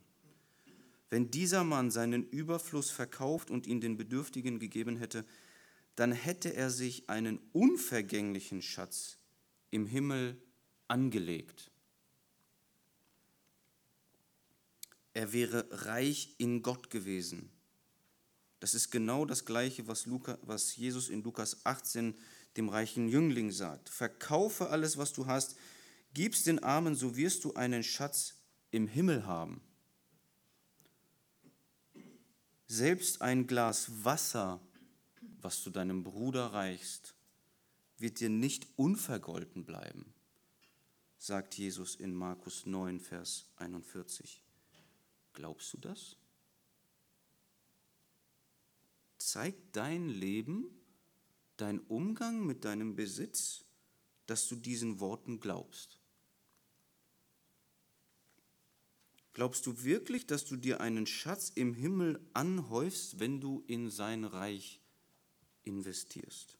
Wenn 1.14 1.31
dieser 1.31 1.62
Mann 1.62 1.92
seinen 1.92 2.29
Überfluss 2.29 2.90
verkauft 2.90 3.48
und 3.48 3.68
ihn 3.68 3.81
den 3.81 3.96
Bedürftigen 3.96 4.59
gegeben 4.59 4.96
hätte, 4.96 5.24
dann 5.94 6.11
hätte 6.11 6.55
er 6.55 6.70
sich 6.70 7.09
einen 7.09 7.38
unvergänglichen 7.53 8.62
Schatz 8.62 9.18
im 9.70 9.87
Himmel 9.87 10.42
angelegt. 10.88 11.70
Er 15.12 15.33
wäre 15.33 15.68
reich 15.87 16.35
in 16.38 16.62
Gott 16.62 16.90
gewesen. 16.90 17.48
Das 18.59 18.74
ist 18.74 18.90
genau 18.90 19.24
das 19.24 19.44
Gleiche, 19.44 19.87
was, 19.87 20.07
Luca, 20.07 20.37
was 20.42 20.74
Jesus 20.74 21.11
in 21.11 21.22
Lukas 21.22 21.64
18 21.64 22.16
dem 22.57 22.68
reichen 22.68 23.07
Jüngling 23.09 23.53
sagt. 23.53 23.88
Verkaufe 23.88 24.70
alles, 24.70 24.98
was 24.98 25.12
du 25.12 25.27
hast, 25.27 25.55
gib's 26.12 26.42
den 26.42 26.59
Armen, 26.64 26.96
so 26.96 27.16
wirst 27.16 27.44
du 27.44 27.55
einen 27.55 27.85
Schatz 27.85 28.35
im 28.72 28.88
Himmel 28.88 29.27
haben. 29.27 29.62
Selbst 32.77 33.23
ein 33.23 33.47
Glas 33.47 34.05
Wasser, 34.05 34.61
was 35.41 35.63
du 35.63 35.71
deinem 35.71 36.03
Bruder 36.03 36.47
reichst, 36.47 37.15
wird 37.99 38.19
dir 38.19 38.29
nicht 38.29 38.67
unvergolten 38.75 39.65
bleiben, 39.65 40.13
sagt 41.17 41.57
Jesus 41.57 41.95
in 41.95 42.13
Markus 42.13 42.67
9, 42.67 42.99
Vers 42.99 43.47
41. 43.59 44.43
Glaubst 45.35 45.73
du 45.73 45.79
das? 45.79 46.17
Zeigt 49.19 49.77
dein 49.77 50.09
Leben, 50.09 50.67
dein 51.57 51.79
Umgang 51.79 52.45
mit 52.45 52.65
deinem 52.65 52.97
Besitz, 52.97 53.63
dass 54.27 54.49
du 54.49 54.57
diesen 54.57 54.99
Worten 54.99 55.39
glaubst? 55.39 56.01
Glaubst 59.35 59.66
du 59.66 59.83
wirklich, 59.83 60.27
dass 60.27 60.44
du 60.44 60.57
dir 60.57 60.81
einen 60.81 61.07
Schatz 61.07 61.51
im 61.55 61.75
Himmel 61.75 62.20
anhäufst, 62.33 63.18
wenn 63.18 63.40
du 63.40 63.64
in 63.66 63.90
sein 63.90 64.25
Reich 64.25 64.81
investierst? 65.64 66.57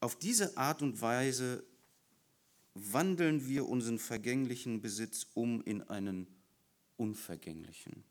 Auf 0.00 0.16
diese 0.16 0.58
Art 0.58 0.82
und 0.82 1.00
Weise 1.00 1.64
wandeln 2.74 3.48
wir 3.48 3.66
unseren 3.66 3.98
vergänglichen 3.98 4.82
Besitz 4.82 5.26
um 5.32 5.62
in 5.62 5.82
einen 5.82 6.26
unvergänglichen. 6.98 8.04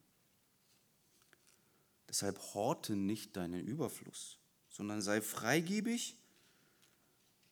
Deshalb 2.10 2.40
horte 2.56 2.96
nicht 2.96 3.38
deinen 3.38 3.68
Überfluss, 3.68 4.40
sondern 4.70 5.04
sei 5.04 5.22
freigebig, 5.22 6.16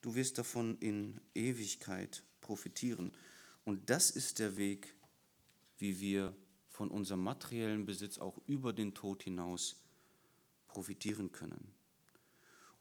du 0.01 0.15
wirst 0.15 0.39
davon 0.39 0.77
in 0.79 1.21
Ewigkeit 1.35 2.23
profitieren. 2.41 3.11
Und 3.63 3.89
das 3.89 4.09
ist 4.11 4.39
der 4.39 4.57
Weg, 4.57 4.95
wie 5.77 5.99
wir 5.99 6.35
von 6.69 6.89
unserem 6.89 7.23
materiellen 7.23 7.85
Besitz 7.85 8.17
auch 8.17 8.39
über 8.47 8.73
den 8.73 8.93
Tod 8.93 9.23
hinaus 9.23 9.75
profitieren 10.67 11.31
können. 11.31 11.73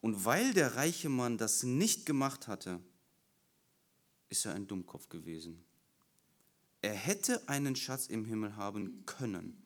Und 0.01 0.25
weil 0.25 0.55
der 0.55 0.77
reiche 0.77 1.09
Mann 1.09 1.37
das 1.37 1.62
nicht 1.62 2.07
gemacht 2.07 2.49
hatte, 2.49 2.81
ist 4.31 4.47
er 4.47 4.55
ein 4.55 4.66
Dummkopf 4.66 5.09
gewesen. 5.09 5.62
Er 6.83 6.95
hätte 6.95 7.47
einen 7.49 7.76
Schatz 7.76 8.07
im 8.07 8.24
Himmel 8.24 8.57
haben 8.57 9.05
können, 9.05 9.62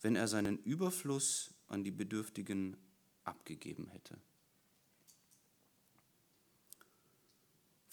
wenn 0.00 0.16
er 0.16 0.26
seinen 0.26 0.58
Überfluss 0.58 1.54
an 1.68 1.84
die 1.84 1.92
Bedürftigen 1.92 2.76
abgegeben 3.22 3.86
hätte. 3.88 4.18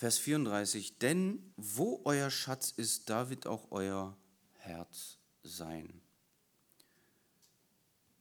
Vers 0.04 0.18
34, 0.18 0.97
denn 0.97 1.54
wo 1.56 2.01
euer 2.04 2.30
Schatz 2.30 2.74
ist, 2.76 3.10
da 3.10 3.30
wird 3.30 3.47
auch 3.47 3.72
euer 3.72 4.18
Herz 4.56 5.18
sein. 5.43 6.01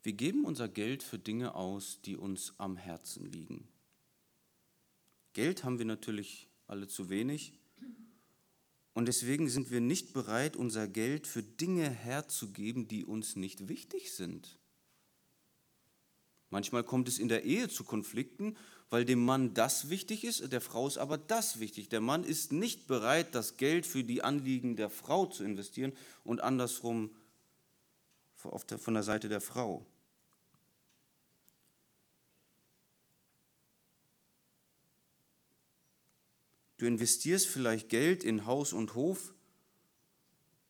Wir 0.05 0.13
geben 0.13 0.45
unser 0.45 0.69
Geld 0.69 1.03
für 1.03 1.19
Dinge 1.19 1.57
aus, 1.57 2.01
die 2.03 2.17
uns 2.17 2.55
am 2.59 2.77
Herzen 2.77 3.27
liegen. 3.27 3.67
Geld 5.33 5.65
haben 5.65 5.81
wir 5.81 5.85
natürlich 5.85 6.49
alle 6.69 6.87
zu 6.87 7.11
wenig 7.11 7.53
und 8.95 9.07
deswegen 9.07 9.49
sind 9.49 9.73
wir 9.73 9.81
nicht 9.81 10.13
bereit, 10.13 10.55
unser 10.55 10.87
Geld 10.87 11.27
für 11.27 11.43
Dinge 11.43 11.91
herzugeben, 11.91 12.87
die 12.87 13.05
uns 13.05 13.35
nicht 13.35 13.67
wichtig 13.67 14.13
sind. 14.13 14.57
Manchmal 16.49 16.85
kommt 16.85 17.09
es 17.09 17.19
in 17.19 17.27
der 17.27 17.43
Ehe 17.43 17.69
zu 17.69 17.83
Konflikten, 17.83 18.57
weil 18.93 19.07
dem 19.07 19.25
Mann 19.25 19.55
das 19.55 19.89
wichtig 19.89 20.23
ist, 20.23 20.53
der 20.53 20.61
Frau 20.61 20.87
ist 20.87 20.99
aber 20.99 21.17
das 21.17 21.59
wichtig. 21.61 21.89
Der 21.89 22.03
Mann 22.03 22.25
ist 22.25 22.53
nicht 22.53 22.87
bereit, 22.87 23.35
das 23.35 23.57
Geld 23.57 23.87
für 23.87 24.05
die 24.05 24.23
Anliegen 24.23 24.77
der 24.77 24.91
Frau 24.91 25.25
zu 25.25 25.45
investieren 25.45 25.95
und 26.25 26.43
andersrum 26.43 27.11
von 28.35 28.93
der 28.93 29.03
Seite 29.03 29.31
der 29.31 29.41
Frau. 29.41 29.87
Du 36.77 36.85
investierst 36.85 37.47
vielleicht 37.47 37.89
Geld 37.89 38.23
in 38.23 38.45
Haus 38.45 38.75
und 38.75 38.95
Hof, 38.95 39.33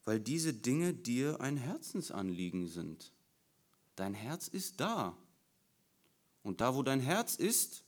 weil 0.04 0.20
diese 0.20 0.54
Dinge 0.54 0.94
dir 0.94 1.40
ein 1.40 1.56
Herzensanliegen 1.56 2.68
sind. 2.68 3.10
Dein 3.96 4.14
Herz 4.14 4.46
ist 4.46 4.78
da. 4.78 5.18
Und 6.44 6.60
da, 6.60 6.76
wo 6.76 6.84
dein 6.84 7.00
Herz 7.00 7.34
ist, 7.34 7.82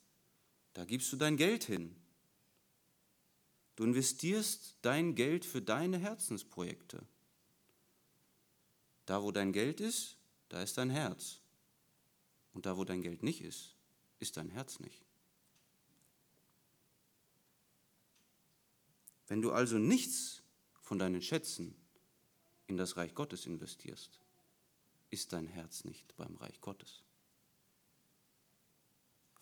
da 0.75 0.85
gibst 0.85 1.13
du 1.13 1.17
dein 1.17 1.37
Geld 1.37 1.65
hin. 1.65 1.97
Du 3.77 3.85
investierst 3.85 4.77
dein 4.83 5.15
Geld 5.15 5.45
für 5.45 5.63
deine 5.63 5.99
Herzensprojekte. 5.99 7.05
Da, 9.07 9.23
wo 9.23 9.33
dein 9.33 9.53
Geld 9.53 9.81
ist, 9.81 10.17
da 10.49 10.63
ist 10.63 10.79
dein 10.79 10.91
Herz. 10.91 11.41
Und 12.53 12.67
da, 12.67 12.77
wo 12.77 12.85
dein 12.85 13.03
Geld 13.03 13.23
nicht 13.23 13.41
ist, 13.41 13.75
ist 14.21 14.37
dein 14.37 14.51
Herz 14.51 14.79
nicht. 14.79 15.05
Wenn 19.27 19.43
du 19.43 19.53
also 19.53 19.79
nichts 19.79 20.43
von 20.81 20.99
deinen 20.99 21.23
Schätzen 21.23 21.75
in 22.67 22.77
das 22.77 22.97
Reich 22.97 23.15
Gottes 23.15 23.47
investierst, 23.47 24.21
ist 25.11 25.33
dein 25.33 25.47
Herz 25.47 25.85
nicht 25.85 26.17
beim 26.17 26.37
Reich 26.37 26.61
Gottes. 26.61 27.03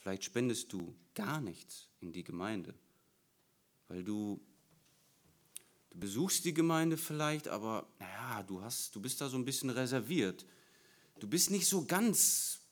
Vielleicht 0.03 0.25
spendest 0.25 0.73
du 0.73 0.97
gar 1.15 1.41
nichts 1.41 1.89
in 2.01 2.13
die 2.13 2.25
Gemeinde, 2.25 2.75
weil 3.87 4.03
du, 4.03 4.41
du 5.91 5.99
besuchst 5.99 6.45
die 6.45 6.53
Gemeinde 6.53 6.97
vielleicht, 6.97 7.47
aber 7.47 7.87
naja, 8.01 8.43
du, 8.43 8.61
hast, 8.61 8.97
du 8.97 9.01
bist 9.01 9.21
da 9.21 9.29
so 9.29 9.37
ein 9.37 9.45
bisschen 9.45 9.71
reserviert. 9.71 10.45
Du 11.21 11.29
bist 11.29 11.53
nicht 11.53 11.69
so 11.69 11.85
ganz 11.85 12.63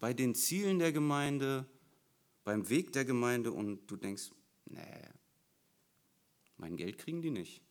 bei 0.00 0.12
den 0.12 0.34
Zielen 0.34 0.80
der 0.80 0.90
Gemeinde, 0.90 1.64
beim 2.42 2.68
Weg 2.68 2.92
der 2.92 3.04
Gemeinde 3.04 3.52
und 3.52 3.86
du 3.86 3.94
denkst, 3.94 4.32
nee, 4.64 5.08
mein 6.56 6.76
Geld 6.76 6.98
kriegen 6.98 7.22
die 7.22 7.30
nicht, 7.30 7.62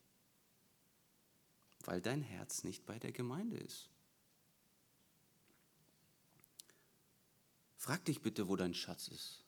weil 1.84 1.99
dein 1.99 2.22
Herz 2.22 2.64
nicht 2.64 2.86
bei 2.86 2.97
der 2.99 3.12
Gemeinde 3.12 3.58
ist. 3.58 3.89
Frag 7.84 8.06
dich 8.06 8.22
bitte, 8.22 8.48
wo 8.48 8.56
dein 8.56 8.74
Schatz 8.74 9.10
ist. 9.10 9.44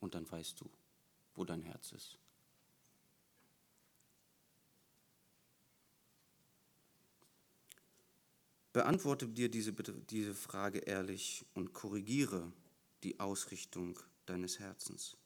Und 0.00 0.14
dann 0.14 0.30
weißt 0.32 0.58
du, 0.58 0.70
wo 1.34 1.44
dein 1.44 1.60
Herz 1.60 1.92
ist. 1.92 2.18
Beantworte 8.72 9.28
dir 9.28 9.50
diese, 9.50 9.74
diese 9.74 10.34
Frage 10.34 10.78
ehrlich 10.78 11.44
und 11.52 11.74
korrigiere 11.74 12.50
die 13.02 13.20
Ausrichtung 13.20 14.00
deines 14.24 14.58
Herzens. 14.58 15.18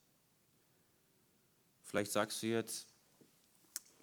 Vielleicht 1.85 2.11
sagst 2.11 2.43
du 2.43 2.49
jetzt, 2.49 2.89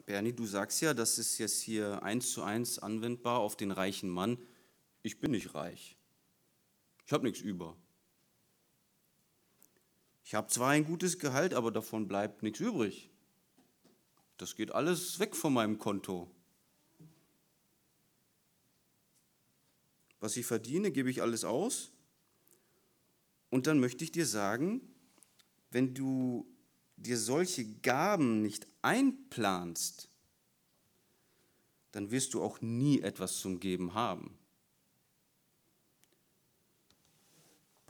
Bernie, 0.06 0.32
du 0.32 0.46
sagst 0.46 0.80
ja, 0.80 0.94
das 0.94 1.18
ist 1.18 1.38
jetzt 1.40 1.60
hier 1.60 2.02
eins 2.04 2.32
zu 2.32 2.42
eins 2.42 2.80
anwendbar 2.80 3.40
auf 3.40 3.58
den 3.58 3.72
reichen 3.72 4.10
Mann. 4.10 4.38
Ich 5.04 5.20
bin 5.20 5.32
nicht 5.32 5.54
reich. 5.56 5.98
Ich 7.06 7.14
habe 7.14 7.26
nichts 7.26 7.42
über. 7.42 7.78
Ich 10.24 10.36
habe 10.36 10.48
zwar 10.48 10.70
ein 10.70 10.86
gutes 10.86 11.20
Gehalt, 11.20 11.54
aber 11.54 11.72
davon 11.72 12.08
bleibt 12.08 12.44
nichts 12.44 12.60
übrig. 12.60 13.10
Das 14.38 14.56
geht 14.56 14.72
alles 14.72 15.20
weg 15.20 15.36
von 15.36 15.54
meinem 15.54 15.78
Konto. 15.78 16.32
Was 20.20 20.38
ich 20.38 20.46
verdiene, 20.46 20.92
gebe 20.92 21.10
ich 21.10 21.22
alles 21.22 21.44
aus. 21.44 21.92
Und 23.50 23.68
dann 23.68 23.80
möchte 23.80 24.04
ich 24.04 24.12
dir 24.12 24.26
sagen, 24.26 24.82
wenn 25.72 25.94
du 25.94 26.48
dir 26.96 27.18
solche 27.18 27.66
Gaben 27.66 28.42
nicht 28.42 28.68
einplanst, 28.82 30.10
dann 31.92 32.12
wirst 32.12 32.34
du 32.34 32.42
auch 32.42 32.62
nie 32.62 33.02
etwas 33.02 33.40
zum 33.40 33.60
Geben 33.60 33.94
haben. 33.94 34.38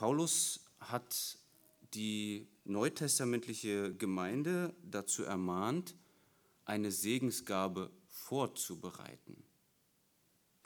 Paulus 0.02 0.62
hat 0.80 1.38
die 1.94 2.48
neutestamentliche 2.66 3.94
Gemeinde 3.94 4.74
dazu 4.82 5.24
ermahnt, 5.24 5.96
eine 6.66 6.92
Segensgabe 6.92 7.92
vorzubereiten. 8.10 9.44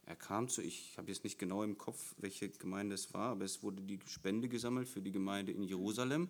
Er 0.05 0.15
kam 0.15 0.47
zu, 0.47 0.61
ich 0.61 0.97
habe 0.97 1.11
jetzt 1.11 1.25
nicht 1.25 1.37
genau 1.37 1.63
im 1.63 1.77
Kopf, 1.77 2.15
welche 2.17 2.47
Gemeinde 2.47 2.95
es 2.95 3.13
war, 3.13 3.31
aber 3.31 3.43
es 3.43 3.61
wurde 3.61 3.81
die 3.81 3.99
Spende 4.07 4.47
gesammelt 4.47 4.87
für 4.87 5.01
die 5.01 5.11
Gemeinde 5.11 5.51
in 5.51 5.63
Jerusalem. 5.63 6.29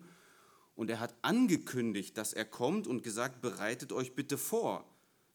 Und 0.74 0.90
er 0.90 0.98
hat 0.98 1.14
angekündigt, 1.22 2.18
dass 2.18 2.32
er 2.32 2.44
kommt 2.44 2.88
und 2.88 3.04
gesagt, 3.04 3.40
bereitet 3.40 3.92
euch 3.92 4.16
bitte 4.16 4.36
vor, 4.36 4.84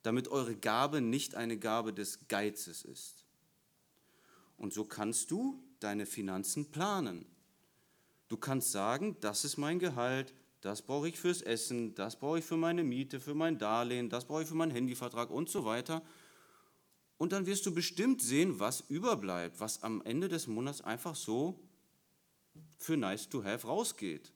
damit 0.03 0.27
eure 0.27 0.57
Gabe 0.57 0.99
nicht 0.99 1.35
eine 1.35 1.57
Gabe 1.57 1.93
des 1.93 2.27
Geizes 2.27 2.83
ist. 2.83 3.23
Und 4.57 4.73
so 4.73 4.83
kannst 4.83 5.31
du 5.31 5.63
deine 5.79 6.05
Finanzen 6.05 6.69
planen. 6.69 7.31
Du 8.31 8.37
kannst 8.37 8.71
sagen, 8.71 9.17
das 9.19 9.43
ist 9.43 9.57
mein 9.57 9.77
Gehalt, 9.77 10.33
das 10.61 10.81
brauche 10.81 11.09
ich 11.09 11.19
fürs 11.19 11.41
Essen, 11.41 11.95
das 11.95 12.17
brauche 12.17 12.39
ich 12.39 12.45
für 12.45 12.55
meine 12.55 12.81
Miete, 12.81 13.19
für 13.19 13.33
mein 13.33 13.57
Darlehen, 13.57 14.09
das 14.09 14.23
brauche 14.23 14.43
ich 14.43 14.47
für 14.47 14.55
meinen 14.55 14.71
Handyvertrag 14.71 15.29
und 15.29 15.49
so 15.49 15.65
weiter. 15.65 16.01
Und 17.17 17.33
dann 17.33 17.45
wirst 17.45 17.65
du 17.65 17.73
bestimmt 17.73 18.21
sehen, 18.21 18.57
was 18.57 18.85
überbleibt, 18.87 19.59
was 19.59 19.83
am 19.83 20.01
Ende 20.03 20.29
des 20.29 20.47
Monats 20.47 20.79
einfach 20.79 21.13
so 21.13 21.59
für 22.77 22.95
nice 22.95 23.27
to 23.27 23.43
have 23.43 23.67
rausgeht. 23.67 24.31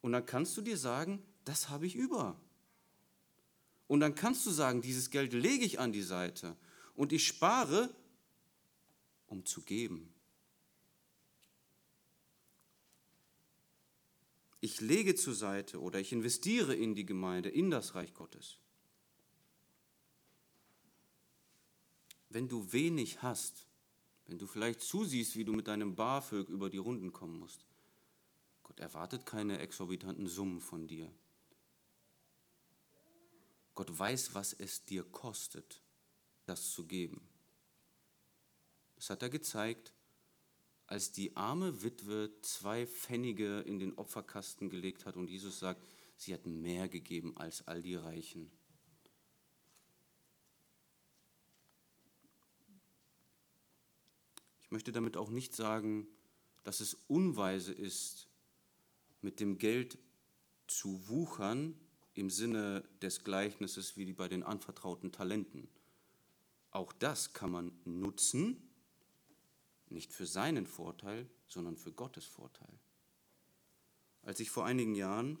Und 0.00 0.10
dann 0.10 0.26
kannst 0.26 0.56
du 0.56 0.60
dir 0.60 0.76
sagen, 0.76 1.22
das 1.44 1.68
habe 1.68 1.86
ich 1.86 1.94
über. 1.94 2.34
Und 3.86 4.00
dann 4.00 4.16
kannst 4.16 4.44
du 4.44 4.50
sagen, 4.50 4.82
dieses 4.82 5.10
Geld 5.10 5.34
lege 5.34 5.64
ich 5.64 5.78
an 5.78 5.92
die 5.92 6.02
Seite 6.02 6.56
und 6.96 7.12
ich 7.12 7.24
spare, 7.24 7.94
um 9.28 9.46
zu 9.46 9.62
geben. 9.62 10.12
Ich 14.60 14.80
lege 14.80 15.14
zur 15.14 15.34
Seite 15.34 15.80
oder 15.80 16.00
ich 16.00 16.12
investiere 16.12 16.74
in 16.74 16.94
die 16.94 17.06
Gemeinde, 17.06 17.48
in 17.48 17.70
das 17.70 17.94
Reich 17.94 18.12
Gottes. 18.12 18.58
Wenn 22.28 22.48
du 22.48 22.72
wenig 22.72 23.22
hast, 23.22 23.66
wenn 24.26 24.38
du 24.38 24.46
vielleicht 24.46 24.80
zusiehst, 24.80 25.36
wie 25.36 25.44
du 25.44 25.52
mit 25.52 25.66
deinem 25.66 25.96
BAföG 25.96 26.48
über 26.48 26.70
die 26.70 26.78
Runden 26.78 27.12
kommen 27.12 27.38
musst, 27.38 27.64
Gott 28.62 28.78
erwartet 28.78 29.26
keine 29.26 29.58
exorbitanten 29.58 30.28
Summen 30.28 30.60
von 30.60 30.86
dir. 30.86 31.10
Gott 33.74 33.98
weiß, 33.98 34.34
was 34.34 34.52
es 34.52 34.84
dir 34.84 35.02
kostet, 35.04 35.82
das 36.44 36.70
zu 36.70 36.86
geben. 36.86 37.26
Das 38.96 39.10
hat 39.10 39.22
er 39.22 39.30
gezeigt 39.30 39.92
als 40.90 41.12
die 41.12 41.36
arme 41.36 41.84
Witwe 41.84 42.32
zwei 42.42 42.84
Pfennige 42.84 43.60
in 43.60 43.78
den 43.78 43.94
Opferkasten 43.96 44.68
gelegt 44.68 45.06
hat 45.06 45.16
und 45.16 45.30
Jesus 45.30 45.60
sagt, 45.60 45.86
sie 46.16 46.34
hat 46.34 46.46
mehr 46.46 46.88
gegeben 46.88 47.36
als 47.36 47.66
all 47.68 47.80
die 47.80 47.94
Reichen. 47.94 48.50
Ich 54.62 54.72
möchte 54.72 54.90
damit 54.90 55.16
auch 55.16 55.30
nicht 55.30 55.54
sagen, 55.54 56.08
dass 56.64 56.80
es 56.80 56.94
unweise 57.06 57.72
ist, 57.72 58.26
mit 59.22 59.38
dem 59.38 59.58
Geld 59.58 59.96
zu 60.66 61.08
wuchern 61.08 61.78
im 62.14 62.30
Sinne 62.30 62.82
des 63.00 63.22
Gleichnisses 63.22 63.96
wie 63.96 64.12
bei 64.12 64.26
den 64.26 64.42
anvertrauten 64.42 65.12
Talenten. 65.12 65.68
Auch 66.72 66.92
das 66.92 67.32
kann 67.32 67.52
man 67.52 67.72
nutzen, 67.84 68.69
nicht 69.90 70.12
für 70.12 70.26
seinen 70.26 70.66
Vorteil, 70.66 71.28
sondern 71.46 71.76
für 71.76 71.92
Gottes 71.92 72.24
Vorteil. 72.24 72.78
Als 74.22 74.40
ich 74.40 74.50
vor 74.50 74.64
einigen 74.64 74.94
Jahren 74.94 75.38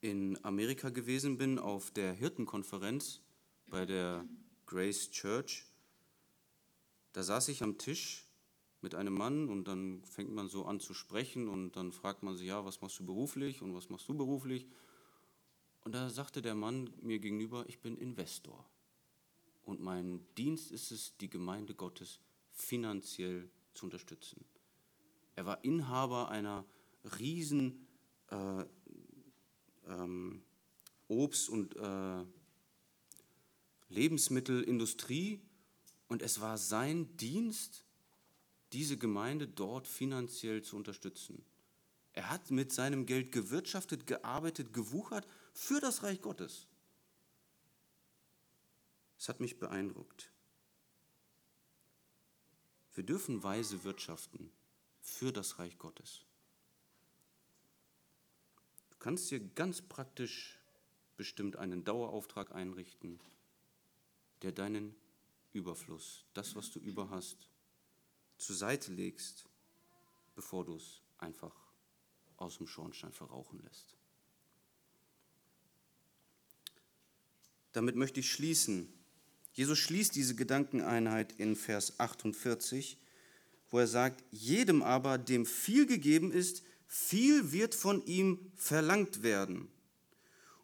in 0.00 0.42
Amerika 0.44 0.90
gewesen 0.90 1.38
bin 1.38 1.58
auf 1.58 1.90
der 1.90 2.12
Hirtenkonferenz 2.12 3.20
bei 3.66 3.86
der 3.86 4.24
Grace 4.66 5.10
Church, 5.10 5.66
da 7.12 7.22
saß 7.22 7.48
ich 7.48 7.62
am 7.62 7.78
Tisch 7.78 8.26
mit 8.80 8.94
einem 8.94 9.14
Mann 9.14 9.48
und 9.48 9.64
dann 9.66 10.04
fängt 10.04 10.32
man 10.32 10.48
so 10.48 10.66
an 10.66 10.78
zu 10.78 10.94
sprechen 10.94 11.48
und 11.48 11.72
dann 11.72 11.90
fragt 11.90 12.22
man 12.22 12.36
sich, 12.36 12.48
ja, 12.48 12.64
was 12.64 12.80
machst 12.82 12.98
du 12.98 13.06
beruflich 13.06 13.62
und 13.62 13.74
was 13.74 13.88
machst 13.88 14.08
du 14.08 14.14
beruflich? 14.14 14.66
Und 15.84 15.92
da 15.92 16.10
sagte 16.10 16.42
der 16.42 16.54
Mann 16.54 16.92
mir 17.00 17.18
gegenüber, 17.18 17.64
ich 17.68 17.80
bin 17.80 17.96
Investor 17.96 18.68
und 19.64 19.80
mein 19.80 20.26
Dienst 20.36 20.70
ist 20.70 20.90
es, 20.90 21.16
die 21.16 21.30
Gemeinde 21.30 21.74
Gottes 21.74 22.20
finanziell 22.54 23.50
zu 23.74 23.86
unterstützen. 23.86 24.44
Er 25.36 25.46
war 25.46 25.62
Inhaber 25.64 26.28
einer 26.30 26.64
riesen 27.18 27.86
äh, 28.30 28.64
ähm, 29.86 30.42
Obst- 31.08 31.50
und 31.50 31.76
äh, 31.76 32.24
Lebensmittelindustrie 33.88 35.40
und 36.08 36.22
es 36.22 36.40
war 36.40 36.56
sein 36.56 37.16
Dienst, 37.16 37.84
diese 38.72 38.96
Gemeinde 38.96 39.46
dort 39.46 39.86
finanziell 39.86 40.62
zu 40.62 40.76
unterstützen. 40.76 41.44
Er 42.12 42.30
hat 42.30 42.50
mit 42.50 42.72
seinem 42.72 43.06
Geld 43.06 43.32
gewirtschaftet, 43.32 44.06
gearbeitet, 44.06 44.72
gewuchert 44.72 45.26
für 45.52 45.80
das 45.80 46.02
Reich 46.02 46.20
Gottes. 46.20 46.66
Es 49.18 49.28
hat 49.28 49.40
mich 49.40 49.58
beeindruckt. 49.58 50.33
Wir 52.94 53.04
dürfen 53.04 53.42
weise 53.42 53.84
wirtschaften 53.84 54.50
für 55.00 55.32
das 55.32 55.58
Reich 55.58 55.78
Gottes. 55.78 56.24
Du 58.90 58.96
kannst 58.98 59.30
dir 59.30 59.40
ganz 59.40 59.82
praktisch 59.82 60.58
bestimmt 61.16 61.56
einen 61.56 61.84
Dauerauftrag 61.84 62.52
einrichten, 62.52 63.20
der 64.42 64.52
deinen 64.52 64.94
Überfluss, 65.52 66.24
das, 66.34 66.56
was 66.56 66.70
du 66.70 66.78
über 66.78 67.10
hast, 67.10 67.48
zur 68.38 68.56
Seite 68.56 68.92
legst, 68.92 69.46
bevor 70.34 70.64
du 70.64 70.76
es 70.76 71.00
einfach 71.18 71.54
aus 72.36 72.58
dem 72.58 72.66
Schornstein 72.66 73.12
verrauchen 73.12 73.60
lässt. 73.62 73.94
Damit 77.72 77.96
möchte 77.96 78.20
ich 78.20 78.30
schließen. 78.30 78.92
Jesus 79.54 79.78
schließt 79.78 80.14
diese 80.16 80.34
Gedankeneinheit 80.34 81.32
in 81.38 81.54
Vers 81.54 81.98
48, 81.98 82.98
wo 83.70 83.78
er 83.78 83.86
sagt, 83.86 84.22
jedem 84.30 84.82
aber, 84.82 85.16
dem 85.16 85.46
viel 85.46 85.86
gegeben 85.86 86.32
ist, 86.32 86.62
viel 86.88 87.52
wird 87.52 87.74
von 87.74 88.04
ihm 88.04 88.52
verlangt 88.56 89.22
werden. 89.22 89.68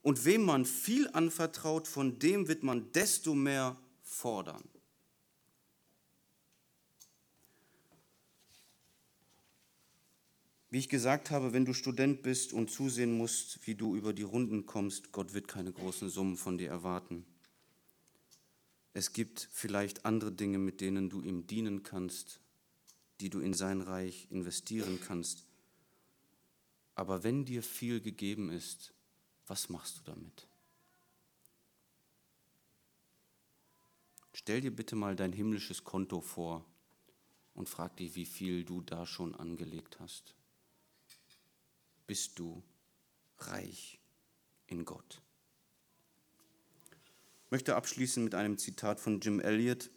Und 0.03 0.24
wem 0.24 0.43
man 0.43 0.64
viel 0.64 1.09
anvertraut, 1.09 1.86
von 1.86 2.18
dem 2.18 2.49
wird 2.49 2.62
man 2.62 2.91
desto 2.93 3.34
mehr 3.34 3.76
fordern. 4.03 4.64
Wie 10.70 10.78
ich 10.78 10.88
gesagt 10.88 11.30
habe, 11.30 11.53
wenn 11.53 11.64
du 11.64 11.74
Student 11.74 12.22
bist 12.22 12.53
und 12.53 12.70
zusehen 12.70 13.12
musst, 13.12 13.66
wie 13.66 13.74
du 13.74 13.97
über 13.97 14.12
die 14.12 14.22
Runden 14.22 14.66
kommst, 14.66 15.12
Gott 15.12 15.34
wird 15.34 15.49
keine 15.49 15.72
großen 15.72 16.09
Summen 16.09 16.36
von 16.36 16.59
dir 16.59 16.70
erwarten. 16.70 17.24
Es 18.93 19.12
gibt 19.12 19.49
vielleicht 19.53 20.05
andere 20.05 20.32
Dinge, 20.32 20.59
mit 20.59 20.80
denen 20.80 21.11
du 21.11 21.22
ihm 21.22 21.47
dienen 21.47 21.82
kannst, 21.82 22.41
die 23.20 23.30
du 23.30 23.41
in 23.41 23.55
sein 23.55 23.80
Reich 23.80 24.26
investieren 24.30 25.01
kannst. 25.01 25.47
Aber 26.95 27.22
wenn 27.22 27.45
dir 27.45 27.62
viel 27.62 28.01
gegeben 28.01 28.51
ist, 28.51 28.93
was 29.47 29.68
machst 29.68 29.99
du 29.99 30.03
damit? 30.05 30.47
Stell 34.32 34.61
dir 34.61 34.74
bitte 34.74 34.97
mal 34.97 35.16
dein 35.16 35.32
himmlisches 35.32 35.84
Konto 35.84 36.20
vor 36.20 36.64
und 37.55 37.68
frag 37.68 37.97
dich, 37.97 38.14
wie 38.16 38.26
viel 38.26 38.64
du 38.64 38.80
da 38.80 39.07
schon 39.07 39.34
angelegt 39.34 40.01
hast 40.01 40.34
bist 42.11 42.41
du 42.41 42.61
reich 43.38 44.01
in 44.66 44.84
Gott. 44.84 45.22
Ich 47.51 47.53
möchte 47.53 47.74
abschließen 47.74 48.22
mit 48.22 48.36
einem 48.36 48.59
Zitat 48.59 49.01
von 49.01 49.18
Jim 49.18 49.40
Elliot, 49.40 49.90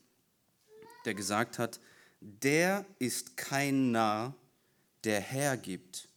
der 1.05 1.13
gesagt 1.13 1.59
hat, 1.59 1.79
der 2.19 2.83
ist 2.97 3.37
kein 3.37 3.91
Narr, 3.91 4.33
der 5.03 5.21
hergibt, 5.21 6.09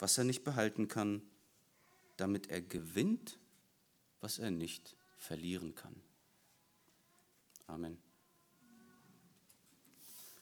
was 0.00 0.18
er 0.18 0.24
nicht 0.24 0.42
behalten 0.42 0.88
kann, 0.88 1.22
damit 2.16 2.50
er 2.50 2.60
gewinnt, 2.60 3.38
was 4.20 4.40
er 4.40 4.50
nicht 4.50 4.96
verlieren 5.16 5.76
kann. 5.76 5.94
Amen. 7.68 7.96